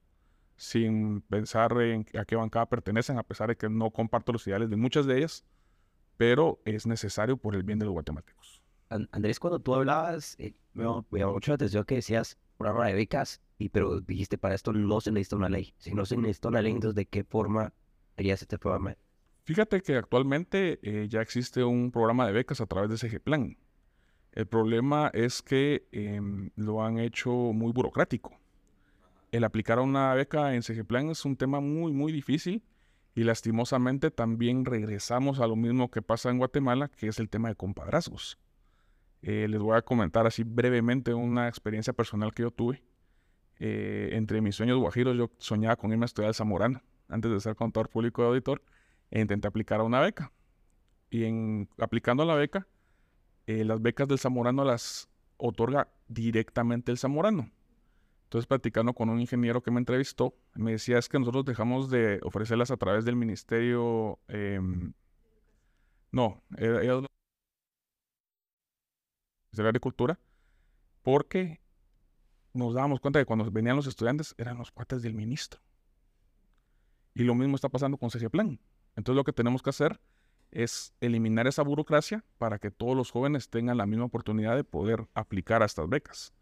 sin 0.55 1.21
pensar 1.21 1.73
en 1.81 2.05
a 2.17 2.25
qué 2.25 2.35
bancada 2.35 2.67
pertenecen, 2.67 3.17
a 3.17 3.23
pesar 3.23 3.49
de 3.49 3.57
que 3.57 3.69
no 3.69 3.91
comparto 3.91 4.31
los 4.31 4.45
ideales 4.47 4.69
de 4.69 4.75
muchas 4.75 5.05
de 5.05 5.17
ellas, 5.17 5.45
pero 6.17 6.61
es 6.65 6.85
necesario 6.85 7.37
por 7.37 7.55
el 7.55 7.63
bien 7.63 7.79
de 7.79 7.85
los 7.85 7.93
guatemaltecos. 7.93 8.61
Andrés, 8.89 9.39
cuando 9.39 9.59
tú 9.59 9.73
hablabas, 9.73 10.35
eh, 10.37 10.53
me 10.73 10.83
llamó 10.83 11.33
mucho 11.33 11.51
la 11.51 11.55
atención 11.55 11.85
que 11.85 11.95
decías 11.95 12.37
programa 12.57 12.87
de 12.87 12.93
becas, 12.93 13.41
y 13.61 13.69
pero 13.69 14.01
dijiste 14.01 14.39
para 14.39 14.55
esto 14.55 14.73
no 14.73 14.99
se 15.01 15.11
necesita 15.11 15.35
una 15.35 15.49
ley. 15.49 15.73
Si 15.77 15.93
no 15.93 16.05
se 16.05 16.17
necesita 16.17 16.47
una 16.47 16.63
ley, 16.63 16.71
entonces 16.71 16.95
¿de 16.95 17.05
qué 17.05 17.23
forma 17.23 17.73
harías 18.17 18.41
este 18.41 18.57
programa? 18.57 18.97
Fíjate 19.43 19.81
que 19.81 19.95
actualmente 19.95 20.79
eh, 20.81 21.07
ya 21.07 21.21
existe 21.21 21.63
un 21.63 21.91
programa 21.91 22.25
de 22.25 22.33
becas 22.33 22.59
a 22.59 22.65
través 22.65 22.89
de 22.89 22.97
CG 22.97 23.21
Plan. 23.21 23.55
El 24.31 24.47
problema 24.47 25.11
es 25.13 25.43
que 25.43 25.87
em, 25.91 26.49
lo 26.55 26.83
han 26.83 26.97
hecho 26.97 27.31
muy 27.31 27.71
burocrático. 27.71 28.39
El 29.31 29.43
aplicar 29.43 29.79
una 29.79 30.13
beca 30.15 30.55
en 30.55 30.63
CG 30.63 30.83
Plan 30.83 31.09
es 31.09 31.23
un 31.23 31.35
tema 31.35 31.59
muy, 31.59 31.91
muy 31.91 32.11
difícil 32.11 32.63
y 33.13 33.23
lastimosamente 33.23 34.09
también 34.09 34.65
regresamos 34.65 35.39
a 35.39 35.45
lo 35.45 35.55
mismo 35.55 35.91
que 35.91 36.01
pasa 36.01 36.31
en 36.31 36.39
Guatemala, 36.39 36.87
que 36.87 37.07
es 37.07 37.19
el 37.19 37.29
tema 37.29 37.49
de 37.49 37.55
compadrazgos. 37.55 38.39
Eh, 39.21 39.47
les 39.47 39.61
voy 39.61 39.77
a 39.77 39.83
comentar 39.83 40.25
así 40.25 40.43
brevemente 40.43 41.13
una 41.13 41.47
experiencia 41.47 41.93
personal 41.93 42.33
que 42.33 42.41
yo 42.41 42.49
tuve. 42.49 42.81
Eh, 43.63 44.09
entre 44.13 44.41
mis 44.41 44.55
sueños 44.55 44.79
guajiros, 44.79 45.15
yo 45.15 45.29
soñaba 45.37 45.75
con 45.75 45.91
irme 45.91 46.05
a 46.05 46.07
estudiar 46.07 46.29
al 46.29 46.33
Zamorano 46.33 46.81
antes 47.07 47.31
de 47.31 47.39
ser 47.39 47.55
contador 47.55 47.89
público 47.89 48.23
de 48.23 48.29
auditor 48.29 48.63
e 49.11 49.21
intenté 49.21 49.47
aplicar 49.47 49.79
a 49.81 49.83
una 49.83 49.99
beca. 49.99 50.31
Y 51.11 51.25
aplicando 51.77 52.23
a 52.23 52.25
la 52.25 52.33
beca, 52.33 52.67
eh, 53.45 53.63
las 53.63 53.79
becas 53.79 54.07
del 54.07 54.17
Zamorano 54.17 54.65
las 54.65 55.09
otorga 55.37 55.89
directamente 56.07 56.91
el 56.91 56.97
Zamorano. 56.97 57.51
Entonces, 58.23 58.47
platicando 58.47 58.93
con 58.93 59.11
un 59.11 59.19
ingeniero 59.19 59.61
que 59.61 59.69
me 59.69 59.77
entrevistó, 59.77 60.33
me 60.55 60.71
decía 60.71 60.97
es 60.97 61.07
que 61.07 61.19
nosotros 61.19 61.45
dejamos 61.45 61.91
de 61.91 62.19
ofrecerlas 62.23 62.71
a 62.71 62.77
través 62.77 63.05
del 63.05 63.15
Ministerio. 63.15 64.17
Em, 64.27 64.93
no, 66.11 66.41
era, 66.57 66.79
de 69.51 69.63
la 69.63 69.69
Agricultura, 69.69 70.19
porque 71.03 71.60
nos 72.53 72.73
dábamos 72.73 72.99
cuenta 72.99 73.19
que 73.19 73.25
cuando 73.25 73.49
venían 73.49 73.75
los 73.75 73.87
estudiantes 73.87 74.35
eran 74.37 74.57
los 74.57 74.71
cuates 74.71 75.01
del 75.01 75.13
ministro. 75.13 75.61
Y 77.13 77.23
lo 77.23 77.35
mismo 77.35 77.55
está 77.55 77.69
pasando 77.69 77.97
con 77.97 78.09
Plan. 78.31 78.59
Entonces 78.95 79.15
lo 79.15 79.23
que 79.23 79.33
tenemos 79.33 79.61
que 79.61 79.69
hacer 79.69 79.99
es 80.51 80.93
eliminar 80.99 81.47
esa 81.47 81.63
burocracia 81.63 82.23
para 82.37 82.59
que 82.59 82.71
todos 82.71 82.95
los 82.95 83.11
jóvenes 83.11 83.49
tengan 83.49 83.77
la 83.77 83.85
misma 83.85 84.05
oportunidad 84.05 84.55
de 84.55 84.63
poder 84.63 85.07
aplicar 85.13 85.61
a 85.61 85.65
estas 85.65 85.87
becas. 85.87 86.33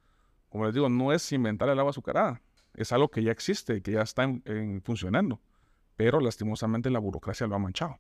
Como 0.49 0.65
les 0.65 0.73
digo, 0.73 0.89
no 0.89 1.13
es 1.13 1.31
inventar 1.31 1.69
el 1.69 1.79
agua 1.79 1.91
azucarada, 1.91 2.41
es 2.73 2.91
algo 2.91 3.09
que 3.09 3.21
ya 3.21 3.31
existe, 3.31 3.81
que 3.81 3.91
ya 3.91 4.01
está 4.01 4.27
funcionando, 4.83 5.39
pero 5.95 6.19
lastimosamente 6.19 6.89
la 6.89 6.99
burocracia 6.99 7.45
lo 7.45 7.55
ha 7.55 7.59
manchado. 7.59 7.99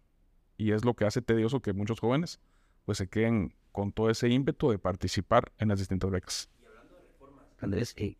Y 0.57 0.71
es 0.71 0.83
lo 0.83 0.95
que 0.95 1.05
hace 1.05 1.21
tedioso 1.21 1.61
que 1.61 1.73
muchos 1.73 1.99
jóvenes 1.99 2.39
pues 2.85 2.97
se 2.97 3.07
queden 3.07 3.53
con 3.71 3.91
todo 3.91 4.09
ese 4.09 4.29
ímpetu 4.29 4.71
de 4.71 4.79
participar 4.79 5.51
en 5.59 5.67
las 5.67 5.79
distintas 5.79 6.09
becas. 6.09 6.49
Andrés, 7.61 7.93
eh, 7.97 8.17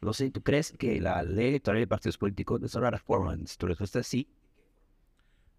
no 0.00 0.12
sé, 0.12 0.30
¿tú 0.30 0.42
crees 0.42 0.72
que 0.72 1.00
la 1.00 1.22
ley 1.22 1.48
electoral 1.48 1.80
de 1.80 1.86
partidos 1.86 2.18
políticos 2.18 2.62
es 2.62 2.74
una 2.74 2.90
reforma? 2.90 3.36
Tu 3.58 3.66
respuesta 3.66 4.00
es 4.00 4.06
sí. 4.06 4.28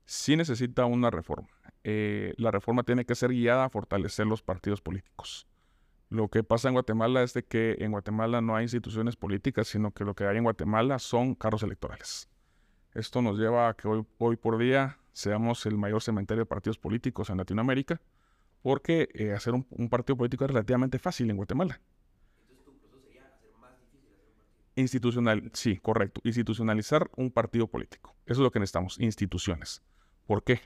Sí 0.06 0.38
necesita 0.38 0.86
una 0.86 1.10
reforma. 1.10 1.50
Eh, 1.84 2.34
la 2.38 2.52
reforma 2.52 2.84
tiene 2.84 3.06
que 3.06 3.16
ser 3.16 3.32
guiada 3.32 3.66
a 3.66 3.70
fortalecer 3.70 4.26
los 4.26 4.42
partidos 4.42 4.82
políticos. 4.82 5.48
Lo 6.10 6.30
que 6.30 6.44
pasa 6.44 6.70
en 6.70 6.76
Guatemala 6.76 7.24
es 7.24 7.34
de 7.34 7.44
que 7.44 7.76
en 7.80 7.92
Guatemala 7.92 8.40
no 8.42 8.56
hay 8.56 8.64
instituciones 8.64 9.18
políticas, 9.18 9.68
sino 9.68 9.92
que 9.92 10.06
lo 10.06 10.16
que 10.16 10.26
hay 10.26 10.38
en 10.38 10.44
Guatemala 10.44 11.00
son 11.00 11.36
carros 11.36 11.64
electorales. 11.64 12.30
Esto 12.94 13.22
nos 13.22 13.38
lleva 13.38 13.68
a 13.68 13.74
que 13.74 13.88
hoy, 13.88 14.06
hoy 14.18 14.38
por 14.38 14.58
día 14.58 15.00
seamos 15.12 15.66
el 15.66 15.78
mayor 15.78 16.02
cementerio 16.02 16.44
de 16.44 16.46
partidos 16.46 16.78
políticos 16.78 17.30
en 17.30 17.38
Latinoamérica 17.38 18.02
porque 18.62 19.10
eh, 19.14 19.34
hacer 19.34 19.54
un, 19.54 19.90
partido 19.90 20.18
político 20.18 20.46
es 20.46 20.52
relativamente 20.52 21.00
fácil 21.00 21.30
en 21.30 21.38
Guatemala. 21.38 21.80
Entonces, 22.42 22.66
tu 22.66 22.74
proceso 22.74 23.00
sería 23.00 23.26
hacer 23.26 23.54
más 23.62 23.80
difícil 23.80 24.12
hacer 24.14 24.28
un 24.28 24.36
partido. 24.36 24.67
Institucional, 24.78 25.50
sí, 25.54 25.78
correcto. 25.78 26.22
Institucionalizar 26.24 27.10
un 27.16 27.32
partido 27.32 27.66
político. 27.66 28.16
Eso 28.28 28.34
es 28.34 28.40
lo 28.40 28.52
que 28.52 28.60
necesitamos, 28.60 29.00
instituciones. 29.00 29.82
¿Por 30.28 30.44
qué? 30.44 30.62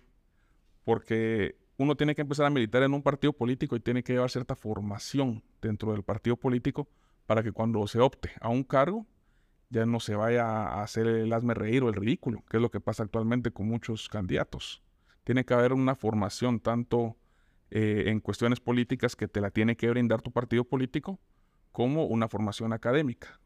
Porque 0.83 1.55
uno 1.77 1.95
tiene 1.95 2.13
que 2.13 2.21
empezar 2.21 2.45
a 2.45 2.49
militar 2.49 2.83
en 2.83 2.93
un 2.93 3.01
partido 3.01 3.31
político 3.31 3.77
y 3.77 3.79
tiene 3.79 4.03
que 4.03 4.11
llevar 4.11 4.29
cierta 4.29 4.57
formación 4.57 5.45
dentro 5.61 5.93
del 5.93 6.03
partido 6.03 6.35
político 6.35 6.89
para 7.25 7.41
que 7.41 7.53
cuando 7.53 7.87
se 7.87 8.01
opte 8.01 8.31
a 8.41 8.49
un 8.49 8.63
cargo 8.63 9.07
ya 9.69 9.85
no 9.85 10.01
se 10.01 10.15
vaya 10.15 10.45
a 10.45 10.83
hacer 10.83 11.07
el 11.07 11.31
hazme 11.31 11.53
reír 11.53 11.81
o 11.83 11.87
el 11.87 11.95
ridículo, 11.95 12.43
que 12.49 12.57
es 12.57 12.61
lo 12.61 12.69
que 12.69 12.81
pasa 12.81 13.03
actualmente 13.03 13.51
con 13.51 13.69
muchos 13.69 14.09
candidatos. 14.09 14.83
Tiene 15.23 15.45
que 15.45 15.53
haber 15.53 15.71
una 15.71 15.95
formación 15.95 16.59
tanto 16.59 17.15
eh, 17.69 18.03
en 18.07 18.19
cuestiones 18.19 18.59
políticas 18.59 19.15
que 19.15 19.29
te 19.29 19.39
la 19.39 19.51
tiene 19.51 19.77
que 19.77 19.89
brindar 19.89 20.21
tu 20.21 20.33
partido 20.33 20.65
político 20.65 21.21
como 21.71 22.05
una 22.07 22.27
formación 22.27 22.73
académica. 22.73 23.39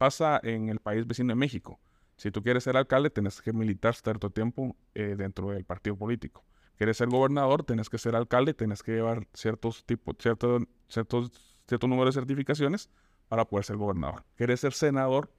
Pasa 0.00 0.40
en 0.42 0.70
el 0.70 0.80
país 0.80 1.06
vecino 1.06 1.28
de 1.28 1.34
México. 1.34 1.78
Si 2.16 2.30
tú 2.30 2.42
quieres 2.42 2.64
ser 2.64 2.74
alcalde, 2.78 3.10
tienes 3.10 3.42
que 3.42 3.52
militar 3.52 3.94
cierto 3.94 4.30
tiempo 4.30 4.74
eh, 4.94 5.14
dentro 5.14 5.50
del 5.50 5.66
partido 5.66 5.94
político. 5.94 6.42
Quieres 6.78 6.96
ser 6.96 7.08
gobernador, 7.10 7.64
tienes 7.64 7.90
que 7.90 7.98
ser 7.98 8.16
alcalde, 8.16 8.54
tienes 8.54 8.82
que 8.82 8.92
llevar 8.92 9.28
ciertos 9.34 9.84
tipos, 9.84 10.16
cierto, 10.18 10.60
ciertos, 10.88 11.30
cierto 11.68 11.86
número 11.86 12.06
de 12.06 12.12
certificaciones 12.12 12.88
para 13.28 13.44
poder 13.44 13.66
ser 13.66 13.76
gobernador. 13.76 14.24
Quieres 14.36 14.60
ser 14.60 14.72
senador, 14.72 15.30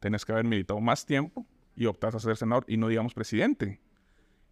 tienes 0.00 0.26
que 0.26 0.32
haber 0.32 0.44
militado 0.44 0.80
más 0.80 1.06
tiempo 1.06 1.46
y 1.74 1.86
optas 1.86 2.14
a 2.14 2.18
ser 2.18 2.36
senador 2.36 2.66
y 2.68 2.76
no 2.76 2.88
digamos 2.88 3.14
presidente. 3.14 3.80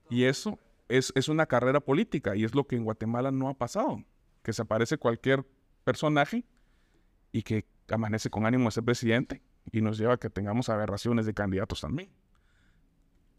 Y 0.08 0.24
eso 0.24 0.58
es, 0.88 1.28
una 1.28 1.44
carrera 1.44 1.80
política 1.80 2.34
y 2.34 2.44
es 2.44 2.54
lo 2.54 2.66
que 2.66 2.76
en 2.76 2.84
Guatemala 2.84 3.32
no 3.32 3.50
ha 3.50 3.54
pasado. 3.58 4.02
Que 4.42 4.54
se 4.54 4.62
aparece 4.62 4.96
cualquier 4.96 5.44
personaje 5.84 6.46
y 7.32 7.42
que 7.42 7.66
amanece 7.90 8.30
con 8.30 8.46
ánimo 8.46 8.64
de 8.64 8.70
ser 8.70 8.84
presidente 8.84 9.42
y 9.72 9.80
nos 9.80 9.98
lleva 9.98 10.14
a 10.14 10.16
que 10.18 10.30
tengamos 10.30 10.68
aberraciones 10.68 11.26
de 11.26 11.34
candidatos 11.34 11.80
también. 11.80 12.10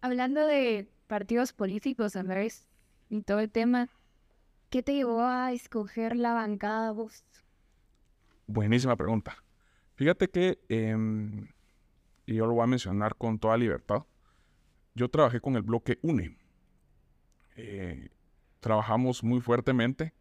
Hablando 0.02 0.46
de 0.46 0.88
partidos 1.08 1.54
políticos, 1.54 2.16
Andrés, 2.16 2.68
y 3.10 3.22
todo 3.22 3.40
el 3.40 3.50
tema, 3.50 3.90
¿qué 4.70 4.84
te 4.84 4.94
llevó 4.94 5.24
a 5.24 5.52
escoger 5.52 6.16
la 6.16 6.34
bancada 6.34 6.92
vos? 6.92 7.24
Buenísima 8.48 8.96
pregunta. 8.96 9.44
Fíjate 9.96 10.30
que, 10.30 10.60
em, 10.70 11.48
y 12.26 12.36
yo 12.36 12.46
lo 12.46 12.54
voy 12.54 12.64
a 12.64 12.68
mencionar 12.68 13.16
con 13.16 13.40
toda 13.40 13.58
libertad, 13.58 14.06
yo 14.96 15.10
trabajé 15.10 15.42
con 15.42 15.56
el 15.56 15.64
bloque 15.64 16.00
UNE. 16.02 16.38
Eh, 17.56 18.10
trabajamos 18.60 19.24
muy 19.24 19.42
fuertemente 19.42 20.14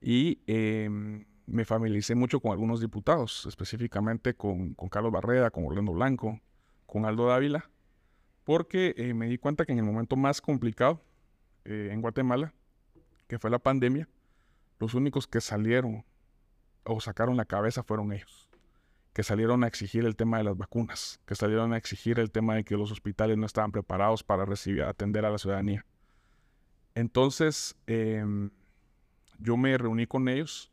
y 0.00 0.40
em, 0.46 1.26
me 1.46 1.64
familiaricé 1.64 2.14
mucho 2.14 2.40
con 2.40 2.52
algunos 2.52 2.80
diputados, 2.80 3.46
específicamente 3.46 4.34
con, 4.34 4.74
Carlos 4.90 5.12
Barreda, 5.12 5.50
con 5.50 5.64
Orlando 5.64 5.92
Blanco, 5.92 6.40
con 6.86 7.04
Aldo 7.04 7.26
Dávila, 7.26 7.70
porque 8.44 8.94
eh, 8.96 9.14
me 9.14 9.26
di 9.28 9.38
cuenta 9.38 9.64
que 9.64 9.72
en 9.72 9.78
el 9.78 9.84
momento 9.84 10.16
más 10.16 10.40
complicado 10.40 11.00
eh, 11.64 11.90
en 11.92 12.00
Guatemala, 12.00 12.52
que 13.28 13.38
fue 13.38 13.50
la 13.50 13.58
pandemia, 13.58 14.08
los 14.78 14.94
únicos 14.94 15.26
que 15.26 15.40
salieron 15.40 16.04
o 16.84 17.00
sacaron 17.00 17.36
la 17.36 17.44
cabeza 17.44 17.82
fueron 17.82 18.12
ellos, 18.12 18.48
que 19.12 19.22
salieron 19.22 19.64
a 19.64 19.66
exigir 19.66 20.04
el 20.04 20.16
tema 20.16 20.38
de 20.38 20.44
las 20.44 20.56
vacunas, 20.56 21.20
que 21.26 21.34
salieron 21.34 21.72
a 21.72 21.76
exigir 21.76 22.18
el 22.18 22.30
tema 22.30 22.54
de 22.54 22.64
que 22.64 22.76
los 22.76 22.90
hospitales 22.92 23.36
no 23.36 23.46
estaban 23.46 23.72
preparados 23.72 24.22
para 24.22 24.44
recibir, 24.44 24.82
atender 24.82 25.24
a 25.24 25.30
la 25.30 25.38
ciudadanía. 25.38 25.84
Entonces, 26.94 27.76
em, 27.86 28.50
yo 29.38 29.56
me 29.56 29.76
reuní 29.76 30.06
con 30.06 30.28
ellos 30.28 30.72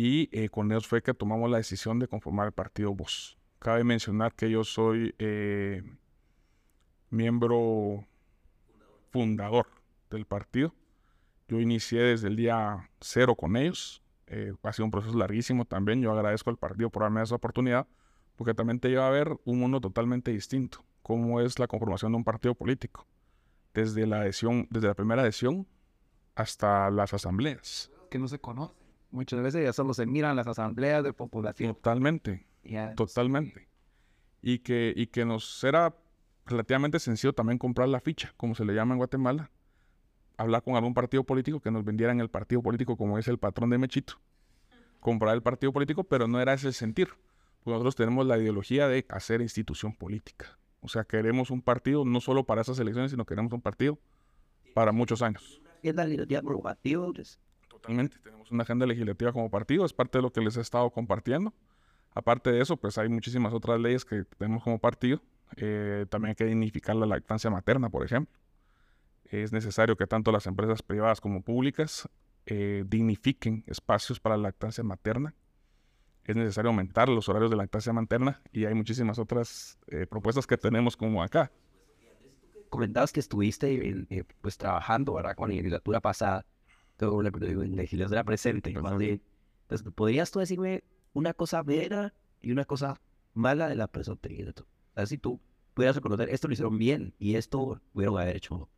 y 0.00 0.28
eh, 0.30 0.48
con 0.48 0.70
ellos 0.70 0.86
fue 0.86 1.02
que 1.02 1.12
tomamos 1.12 1.50
la 1.50 1.56
decisión 1.56 1.98
de 1.98 2.06
conformar 2.06 2.46
el 2.46 2.52
partido 2.52 2.94
Voz. 2.94 3.36
Cabe 3.58 3.82
mencionar 3.82 4.32
que 4.32 4.48
yo 4.48 4.62
soy 4.62 5.12
eh, 5.18 5.82
miembro 7.10 8.06
fundador 9.10 9.66
del 10.08 10.24
partido. 10.24 10.72
Yo 11.48 11.58
inicié 11.58 12.00
desde 12.00 12.28
el 12.28 12.36
día 12.36 12.88
cero 13.00 13.34
con 13.34 13.56
ellos. 13.56 14.00
Eh, 14.28 14.52
ha 14.62 14.72
sido 14.72 14.84
un 14.84 14.92
proceso 14.92 15.18
larguísimo 15.18 15.64
también. 15.64 16.00
Yo 16.00 16.12
agradezco 16.12 16.50
al 16.50 16.58
partido 16.58 16.90
por 16.90 17.02
darme 17.02 17.20
esa 17.20 17.34
oportunidad, 17.34 17.88
porque 18.36 18.54
también 18.54 18.78
te 18.78 18.90
lleva 18.90 19.08
a 19.08 19.10
ver 19.10 19.36
un 19.44 19.58
mundo 19.58 19.80
totalmente 19.80 20.30
distinto, 20.30 20.84
cómo 21.02 21.40
es 21.40 21.58
la 21.58 21.66
conformación 21.66 22.12
de 22.12 22.18
un 22.18 22.24
partido 22.24 22.54
político, 22.54 23.04
desde 23.74 24.06
la 24.06 24.20
adhesión, 24.20 24.68
desde 24.70 24.86
la 24.86 24.94
primera 24.94 25.22
adhesión 25.22 25.66
hasta 26.36 26.88
las 26.88 27.14
asambleas. 27.14 27.90
Que 28.12 28.20
no 28.20 28.28
se 28.28 28.38
conoce. 28.38 28.87
Muchas 29.10 29.40
veces 29.40 29.64
ya 29.64 29.72
solo 29.72 29.94
se 29.94 30.06
miran 30.06 30.36
las 30.36 30.46
asambleas 30.46 31.02
de 31.02 31.12
población. 31.12 31.74
Totalmente, 31.74 32.46
Ya, 32.62 32.94
totalmente. 32.94 33.68
Y 34.42 34.58
que, 34.60 34.92
y 34.94 35.06
que 35.06 35.24
nos 35.24 35.64
era 35.64 35.94
relativamente 36.46 36.98
sencillo 36.98 37.32
también 37.32 37.58
comprar 37.58 37.88
la 37.88 38.00
ficha, 38.00 38.32
como 38.36 38.54
se 38.54 38.64
le 38.64 38.74
llama 38.74 38.94
en 38.94 38.98
Guatemala, 38.98 39.50
hablar 40.36 40.62
con 40.62 40.76
algún 40.76 40.94
partido 40.94 41.24
político 41.24 41.60
que 41.60 41.70
nos 41.70 41.84
vendieran 41.84 42.20
el 42.20 42.30
partido 42.30 42.62
político 42.62 42.96
como 42.96 43.18
es 43.18 43.28
el 43.28 43.38
patrón 43.38 43.70
de 43.70 43.78
Mechito, 43.78 44.14
comprar 45.00 45.34
el 45.34 45.42
partido 45.42 45.72
político, 45.72 46.04
pero 46.04 46.28
no 46.28 46.40
era 46.40 46.52
ese 46.54 46.68
el 46.68 46.74
sentir. 46.74 47.08
Nosotros 47.64 47.96
tenemos 47.96 48.26
la 48.26 48.38
ideología 48.38 48.88
de 48.88 49.04
hacer 49.10 49.40
institución 49.40 49.94
política. 49.94 50.58
O 50.80 50.88
sea, 50.88 51.04
queremos 51.04 51.50
un 51.50 51.60
partido 51.60 52.04
no 52.04 52.20
solo 52.20 52.44
para 52.44 52.62
esas 52.62 52.78
elecciones, 52.78 53.10
sino 53.10 53.26
queremos 53.26 53.52
un 53.52 53.60
partido 53.60 53.98
para 54.74 54.92
muchos 54.92 55.22
años. 55.22 55.60
Pues, 57.12 57.38
Totalmente. 57.80 58.18
Tenemos 58.18 58.50
una 58.50 58.62
agenda 58.62 58.86
legislativa 58.86 59.32
como 59.32 59.50
partido, 59.50 59.84
es 59.84 59.92
parte 59.92 60.18
de 60.18 60.22
lo 60.22 60.32
que 60.32 60.40
les 60.40 60.56
he 60.56 60.60
estado 60.60 60.90
compartiendo. 60.90 61.52
Aparte 62.14 62.50
de 62.50 62.60
eso, 62.60 62.76
pues 62.76 62.98
hay 62.98 63.08
muchísimas 63.08 63.52
otras 63.52 63.80
leyes 63.80 64.04
que 64.04 64.24
tenemos 64.38 64.62
como 64.62 64.78
partido. 64.78 65.22
Eh, 65.56 66.06
también 66.08 66.30
hay 66.30 66.34
que 66.34 66.44
dignificar 66.44 66.96
la 66.96 67.06
lactancia 67.06 67.50
materna, 67.50 67.90
por 67.90 68.04
ejemplo. 68.04 68.34
Es 69.24 69.52
necesario 69.52 69.96
que 69.96 70.06
tanto 70.06 70.32
las 70.32 70.46
empresas 70.46 70.82
privadas 70.82 71.20
como 71.20 71.42
públicas 71.42 72.08
eh, 72.46 72.84
dignifiquen 72.86 73.62
espacios 73.66 74.18
para 74.18 74.36
la 74.36 74.44
lactancia 74.44 74.82
materna. 74.82 75.34
Es 76.24 76.34
necesario 76.34 76.70
aumentar 76.70 77.08
los 77.08 77.28
horarios 77.28 77.50
de 77.50 77.56
lactancia 77.56 77.92
materna 77.92 78.40
y 78.52 78.64
hay 78.64 78.74
muchísimas 78.74 79.18
otras 79.18 79.78
eh, 79.86 80.06
propuestas 80.06 80.46
que 80.46 80.56
tenemos 80.56 80.96
como 80.96 81.22
acá. 81.22 81.52
comentabas 82.70 83.12
que 83.12 83.20
estuviste 83.20 84.06
eh, 84.10 84.24
pues 84.40 84.56
trabajando, 84.56 85.14
¿verdad? 85.14 85.36
Con 85.36 85.50
la 85.50 85.56
legislatura 85.56 86.00
pasada, 86.00 86.46
la, 87.00 87.30
la 87.30 87.64
legislatura 87.64 88.24
presente. 88.24 88.70
Entonces, 88.70 89.92
¿podrías 89.94 90.30
tú 90.30 90.38
decirme 90.38 90.84
una 91.12 91.34
cosa 91.34 91.62
buena 91.62 92.14
y 92.40 92.52
una 92.52 92.64
cosa 92.64 93.00
mala 93.34 93.68
de 93.68 93.76
la 93.76 93.88
presente 93.88 94.28
legislatura? 94.28 94.68
O 94.92 94.94
sea, 94.94 95.06
si 95.06 95.18
tú 95.18 95.40
pudieras 95.74 95.96
reconocer, 95.96 96.28
esto 96.30 96.48
lo 96.48 96.54
hicieron 96.54 96.78
bien 96.78 97.14
y 97.18 97.36
esto 97.36 97.80
pudieron 97.92 98.18
haber 98.18 98.36
hecho. 98.36 98.68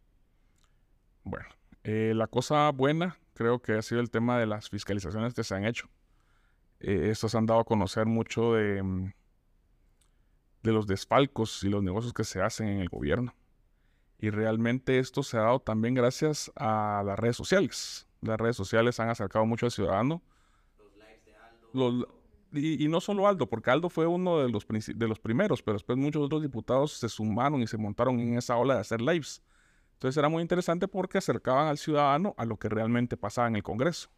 Bueno, 1.24 1.46
eh, 1.84 2.12
la 2.14 2.26
cosa 2.26 2.70
buena 2.70 3.18
creo 3.34 3.60
que 3.60 3.72
ha 3.72 3.82
sido 3.82 4.00
el 4.00 4.10
tema 4.10 4.38
de 4.38 4.46
las 4.46 4.68
fiscalizaciones 4.68 5.32
que 5.32 5.44
se 5.44 5.54
han 5.54 5.64
hecho. 5.64 5.88
Eh, 6.80 7.08
estos 7.10 7.34
han 7.34 7.46
dado 7.46 7.60
a 7.60 7.64
conocer 7.64 8.06
mucho 8.06 8.54
de, 8.54 8.82
mm, 8.82 9.12
de 10.62 10.72
los 10.72 10.86
desfalcos 10.86 11.62
y 11.64 11.68
los 11.68 11.82
negocios 11.82 12.12
que 12.12 12.24
se 12.24 12.42
hacen 12.42 12.68
en 12.68 12.80
el 12.80 12.88
gobierno. 12.88 13.34
Y 14.18 14.30
realmente 14.30 14.98
esto 14.98 15.22
se 15.22 15.38
ha 15.38 15.42
dado 15.42 15.60
también 15.60 15.94
gracias 15.94 16.52
a 16.54 17.02
las 17.04 17.18
redes 17.18 17.36
sociales. 17.36 18.06
Las 18.20 18.38
redes 18.38 18.56
sociales 18.56 19.00
han 19.00 19.08
acercado 19.08 19.46
mucho 19.46 19.66
al 19.66 19.72
ciudadano. 19.72 20.22
Los- 21.72 22.06
y, 22.52 22.84
y 22.84 22.88
no 22.88 23.00
solo 23.00 23.28
Aldo, 23.28 23.46
porque 23.48 23.70
Aldo 23.70 23.88
fue 23.88 24.06
uno 24.06 24.38
de 24.40 24.48
los, 24.50 24.66
de 24.66 25.08
los 25.08 25.20
primeros, 25.20 25.62
pero 25.62 25.74
después 25.74 25.96
muchos 25.96 26.22
otros 26.22 26.42
diputados 26.42 26.94
se 26.94 27.08
sumaron 27.08 27.62
y 27.62 27.66
se 27.66 27.76
montaron 27.76 28.18
en 28.18 28.36
esa 28.36 28.56
ola 28.56 28.74
de 28.74 28.80
hacer 28.80 29.00
lives. 29.00 29.42
Entonces 29.94 30.16
era 30.16 30.28
muy 30.28 30.42
interesante 30.42 30.88
porque 30.88 31.18
acercaban 31.18 31.68
al 31.68 31.78
ciudadano 31.78 32.34
a 32.38 32.44
lo 32.44 32.56
que 32.56 32.68
realmente 32.68 33.16
pasaba 33.16 33.48
en 33.48 33.56
el 33.56 33.62
Congreso. 33.62 34.10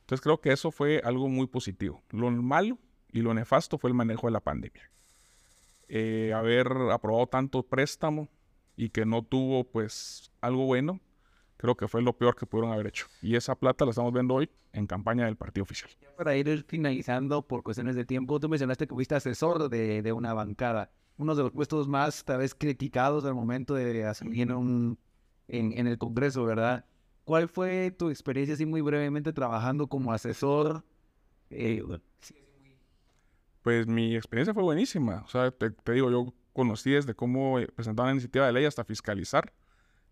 Entonces 0.00 0.22
creo 0.22 0.40
que 0.40 0.52
eso 0.52 0.70
fue 0.70 1.00
algo 1.04 1.28
muy 1.28 1.46
positivo. 1.46 2.02
Lo 2.10 2.30
malo 2.30 2.78
y 3.12 3.20
lo 3.20 3.34
nefasto 3.34 3.76
fue 3.78 3.90
el 3.90 3.94
manejo 3.94 4.26
de 4.28 4.32
la 4.32 4.40
pandemia. 4.40 4.90
Eh, 5.88 6.32
haber 6.34 6.68
aprobado 6.92 7.26
tanto 7.26 7.62
préstamo 7.62 8.28
y 8.76 8.88
que 8.88 9.04
no 9.04 9.22
tuvo 9.22 9.64
pues 9.64 10.30
algo 10.40 10.66
bueno, 10.66 11.00
creo 11.56 11.76
que 11.76 11.88
fue 11.88 12.02
lo 12.02 12.12
peor 12.16 12.36
que 12.36 12.46
pudieron 12.46 12.72
haber 12.72 12.88
hecho. 12.88 13.06
Y 13.22 13.36
esa 13.36 13.54
plata 13.54 13.84
la 13.84 13.90
estamos 13.90 14.12
viendo 14.12 14.34
hoy 14.34 14.50
en 14.72 14.86
campaña 14.86 15.26
del 15.26 15.36
partido 15.36 15.62
oficial. 15.62 15.90
Para 16.16 16.36
ir 16.36 16.64
finalizando 16.68 17.42
por 17.42 17.62
cuestiones 17.62 17.96
de 17.96 18.04
tiempo, 18.04 18.40
tú 18.40 18.48
mencionaste 18.48 18.86
que 18.86 18.94
fuiste 18.94 19.14
asesor 19.14 19.68
de, 19.68 20.02
de 20.02 20.12
una 20.12 20.34
bancada. 20.34 20.90
Uno 21.16 21.34
de 21.34 21.44
los 21.44 21.52
puestos 21.52 21.86
más, 21.86 22.24
tal 22.24 22.38
vez, 22.38 22.54
criticados 22.54 23.24
al 23.24 23.34
momento 23.34 23.74
de 23.74 24.04
asumir 24.04 24.42
en, 24.42 24.52
un, 24.52 24.98
en, 25.48 25.76
en 25.78 25.86
el 25.86 25.96
Congreso, 25.96 26.44
¿verdad? 26.44 26.84
¿Cuál 27.24 27.48
fue 27.48 27.90
tu 27.92 28.10
experiencia, 28.10 28.54
así 28.54 28.66
muy 28.66 28.80
brevemente, 28.80 29.32
trabajando 29.32 29.86
como 29.86 30.12
asesor? 30.12 30.84
Eh, 31.50 31.82
Pues 33.62 33.86
mi 33.86 34.14
experiencia 34.14 34.52
fue 34.52 34.62
buenísima. 34.62 35.22
O 35.24 35.28
sea, 35.28 35.50
te, 35.50 35.70
te 35.70 35.92
digo, 35.92 36.10
yo 36.10 36.34
conocí 36.52 36.90
desde 36.90 37.14
cómo 37.14 37.58
eh, 37.58 37.68
presentar 37.68 38.04
una 38.04 38.12
iniciativa 38.12 38.46
de 38.46 38.52
ley 38.52 38.64
hasta 38.64 38.84
fiscalizar, 38.84 39.52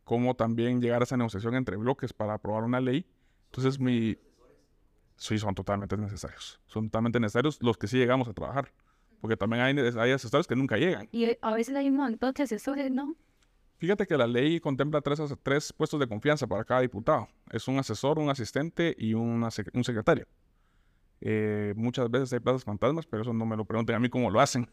cómo 0.05 0.35
también 0.35 0.81
llegar 0.81 1.03
a 1.03 1.05
esa 1.05 1.17
negociación 1.17 1.55
entre 1.55 1.77
bloques 1.77 2.13
para 2.13 2.35
aprobar 2.35 2.65
una 2.65 2.81
ley. 2.81 3.07
Entonces, 3.47 3.79
mi... 3.79 4.17
Sí, 5.17 5.39
son 5.39 5.55
totalmente 5.55 5.97
necesarios. 5.97 6.61
Son 6.67 6.87
totalmente 6.87 7.21
necesarios 7.21 7.63
los 7.63 7.77
que 7.77 7.87
sí 7.87 7.97
llegamos 7.97 8.29
a 8.29 8.33
trabajar. 8.33 8.73
Porque 9.21 9.37
también 9.37 9.63
hay, 9.63 9.79
hay 9.79 10.11
asesores 10.11 10.47
que 10.47 10.57
nunca 10.57 10.77
llegan. 10.77 11.09
Y 11.13 11.25
eh, 11.25 11.39
a 11.43 11.55
veces 11.55 11.77
hay 11.77 11.89
un 11.89 11.97
montón 11.97 12.33
de 12.33 12.43
asesores, 12.43 12.91
¿no? 12.91 13.15
Fíjate 13.79 14.07
que 14.07 14.17
la 14.17 14.27
ley 14.27 14.61
contempla 14.61 15.01
tres, 15.01 15.21
tres 15.43 15.73
puestos 15.73 15.99
de 15.99 16.07
confianza 16.07 16.47
para 16.47 16.65
cada 16.65 16.81
diputado. 16.81 17.29
Es 17.51 17.67
un 17.69 17.79
asesor, 17.79 18.19
un 18.19 18.31
asistente 18.31 18.95
y 18.97 19.15
una 19.15 19.49
un 19.75 19.85
secretario. 19.85 20.27
Eh, 21.21 21.73
muchas 21.77 22.11
veces 22.11 22.33
hay 22.33 22.41
plazas 22.41 22.65
fantasmas, 22.65 23.07
pero 23.07 23.23
eso 23.23 23.33
no 23.33 23.47
me 23.47 23.57
lo 23.57 23.65
pregunten 23.65 23.95
a 23.95 24.01
mí 24.01 24.09
cómo 24.09 24.31
lo 24.31 24.41
hacen. 24.41 24.69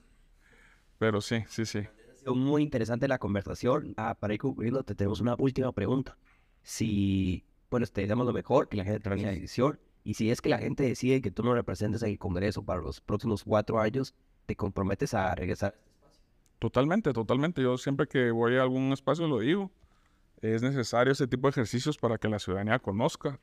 Pero 0.98 1.22
sí, 1.22 1.44
sí, 1.48 1.65
sí. 1.65 1.88
Sido 2.20 2.36
muy 2.36 2.64
interesante 2.64 3.08
la 3.08 3.18
conversación. 3.18 3.94
Ah, 3.96 4.16
para 4.20 4.34
ir 4.34 4.40
concluyendo, 4.42 4.84
te 4.84 4.94
tenemos 4.94 5.22
una 5.22 5.36
última 5.38 5.72
pregunta. 5.72 6.18
Si, 6.64 7.46
bueno, 7.72 7.86
te 7.88 8.06
damos 8.06 8.26
lo 8.26 8.34
mejor, 8.34 8.68
que 8.68 8.76
la 8.76 8.84
gente 8.84 9.00
tome 9.00 9.22
la 9.22 9.30
decisión, 9.30 9.80
y 10.04 10.16
si 10.16 10.30
es 10.30 10.42
que 10.42 10.50
la 10.50 10.58
gente 10.58 10.84
decide 10.84 11.22
que 11.22 11.32
tú 11.32 11.44
no 11.44 11.54
representes 11.54 12.04
en 12.04 12.10
el 12.10 12.20
Congreso 12.20 12.64
para 12.64 12.82
los 12.82 13.00
próximos 13.00 13.44
cuatro 13.44 13.80
años, 13.80 14.14
te 14.46 14.56
comprometes 14.56 15.14
a 15.14 15.34
regresar. 15.34 15.76
Totalmente, 16.60 17.14
totalmente. 17.14 17.62
Yo 17.62 17.78
siempre 17.78 18.06
que 18.08 18.32
voy 18.32 18.58
a 18.58 18.64
algún 18.64 18.92
espacio 18.92 19.28
lo 19.28 19.40
digo. 19.40 19.72
Es 20.42 20.62
necesario 20.62 21.14
ese 21.14 21.28
tipo 21.28 21.48
de 21.48 21.52
ejercicios 21.52 21.98
para 21.98 22.18
que 22.18 22.28
la 22.28 22.40
ciudadanía 22.40 22.80
conozca. 22.80 23.40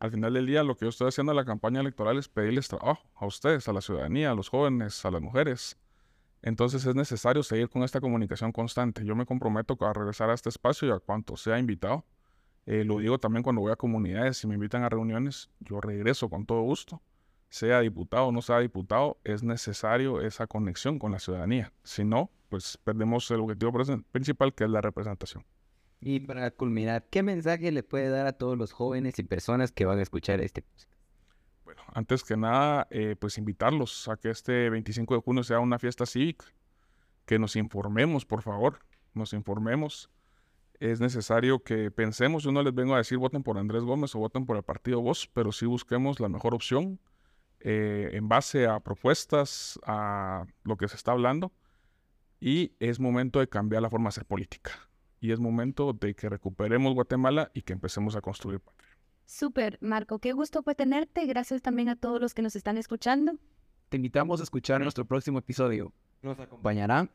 Al 0.00 0.10
final 0.10 0.34
del 0.34 0.46
día, 0.46 0.64
lo 0.64 0.76
que 0.76 0.86
yo 0.86 0.88
estoy 0.88 1.08
haciendo 1.08 1.32
en 1.32 1.36
la 1.36 1.44
campaña 1.44 1.80
electoral 1.80 2.18
es 2.18 2.28
pedirles 2.28 2.66
trabajo 2.66 3.02
a 3.14 3.26
ustedes, 3.26 3.68
a 3.68 3.72
la 3.72 3.80
ciudadanía, 3.80 4.32
a 4.32 4.34
los 4.34 4.48
jóvenes, 4.48 5.04
a 5.04 5.10
las 5.12 5.22
mujeres. 5.22 5.76
Entonces 6.42 6.84
es 6.86 6.94
necesario 6.94 7.42
seguir 7.42 7.68
con 7.68 7.82
esta 7.82 8.00
comunicación 8.00 8.52
constante. 8.52 9.04
Yo 9.04 9.14
me 9.14 9.26
comprometo 9.26 9.76
a 9.80 9.92
regresar 9.92 10.30
a 10.30 10.34
este 10.34 10.48
espacio 10.48 10.88
y 10.88 10.90
a 10.90 10.98
cuanto 10.98 11.36
sea 11.36 11.58
invitado. 11.58 12.04
Eh, 12.66 12.84
lo 12.84 12.98
digo 12.98 13.18
también 13.18 13.42
cuando 13.42 13.62
voy 13.62 13.72
a 13.72 13.76
comunidades, 13.76 14.38
si 14.38 14.46
me 14.46 14.54
invitan 14.54 14.82
a 14.82 14.88
reuniones, 14.88 15.50
yo 15.60 15.80
regreso 15.80 16.28
con 16.28 16.46
todo 16.46 16.62
gusto. 16.62 17.02
Sea 17.48 17.80
diputado 17.80 18.26
o 18.26 18.32
no 18.32 18.42
sea 18.42 18.60
diputado, 18.60 19.18
es 19.24 19.42
necesario 19.42 20.20
esa 20.20 20.46
conexión 20.46 20.98
con 20.98 21.12
la 21.12 21.18
ciudadanía. 21.18 21.72
Si 21.82 22.04
no, 22.04 22.30
pues 22.48 22.78
perdemos 22.84 23.30
el 23.30 23.40
objetivo 23.40 23.72
principal 24.12 24.54
que 24.54 24.64
es 24.64 24.70
la 24.70 24.80
representación. 24.80 25.44
Y 26.00 26.20
para 26.20 26.50
culminar, 26.50 27.06
¿qué 27.10 27.22
mensaje 27.22 27.70
le 27.72 27.82
puede 27.82 28.08
dar 28.08 28.26
a 28.26 28.32
todos 28.32 28.56
los 28.56 28.72
jóvenes 28.72 29.18
y 29.18 29.22
personas 29.22 29.72
que 29.72 29.84
van 29.84 29.98
a 29.98 30.02
escuchar 30.02 30.40
este? 30.40 30.64
Antes 31.94 32.24
que 32.24 32.36
nada, 32.36 32.86
eh, 32.90 33.16
pues 33.18 33.38
invitarlos 33.38 34.08
a 34.08 34.16
que 34.16 34.30
este 34.30 34.70
25 34.70 35.14
de 35.14 35.20
junio 35.20 35.42
sea 35.42 35.60
una 35.60 35.78
fiesta 35.78 36.06
cívica, 36.06 36.46
que 37.26 37.38
nos 37.38 37.56
informemos, 37.56 38.24
por 38.24 38.42
favor, 38.42 38.80
nos 39.14 39.32
informemos. 39.32 40.10
Es 40.78 41.00
necesario 41.00 41.62
que 41.62 41.90
pensemos, 41.90 42.42
yo 42.42 42.52
no 42.52 42.62
les 42.62 42.74
vengo 42.74 42.94
a 42.94 42.98
decir 42.98 43.18
voten 43.18 43.42
por 43.42 43.58
Andrés 43.58 43.82
Gómez 43.82 44.14
o 44.14 44.18
voten 44.18 44.46
por 44.46 44.56
el 44.56 44.62
partido 44.62 45.00
Voz, 45.00 45.28
pero 45.32 45.52
sí 45.52 45.66
busquemos 45.66 46.20
la 46.20 46.28
mejor 46.28 46.54
opción 46.54 46.98
eh, 47.60 48.10
en 48.14 48.28
base 48.28 48.66
a 48.66 48.80
propuestas, 48.80 49.78
a 49.84 50.46
lo 50.64 50.76
que 50.76 50.88
se 50.88 50.96
está 50.96 51.12
hablando. 51.12 51.52
Y 52.40 52.72
es 52.80 52.98
momento 52.98 53.40
de 53.40 53.48
cambiar 53.48 53.82
la 53.82 53.90
forma 53.90 54.04
de 54.04 54.08
hacer 54.10 54.24
política. 54.24 54.72
Y 55.20 55.32
es 55.32 55.38
momento 55.38 55.92
de 55.92 56.14
que 56.14 56.30
recuperemos 56.30 56.94
Guatemala 56.94 57.50
y 57.52 57.62
que 57.62 57.74
empecemos 57.74 58.16
a 58.16 58.22
construir. 58.22 58.62
Súper, 59.30 59.78
Marco, 59.80 60.18
qué 60.18 60.32
gusto 60.32 60.60
fue 60.64 60.74
tenerte. 60.74 61.24
Gracias 61.24 61.62
también 61.62 61.88
a 61.88 61.94
todos 61.94 62.20
los 62.20 62.34
que 62.34 62.42
nos 62.42 62.56
están 62.56 62.76
escuchando. 62.76 63.34
Te 63.88 63.96
invitamos 63.96 64.40
a 64.40 64.42
escuchar 64.42 64.80
nuestro 64.80 65.04
próximo 65.04 65.38
episodio. 65.38 65.92
Nos 66.20 66.40
acompañará 66.40 67.08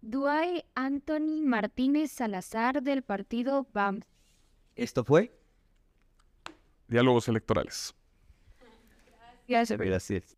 Duay 0.00 0.64
Anthony 0.74 1.42
Martínez 1.44 2.10
Salazar 2.10 2.82
del 2.82 3.02
partido 3.02 3.64
BAM. 3.72 4.00
Esto 4.74 5.04
fue 5.04 5.38
Diálogos 6.88 7.28
electorales. 7.28 7.94
Gracias. 9.46 9.78
Gracias. 9.78 10.34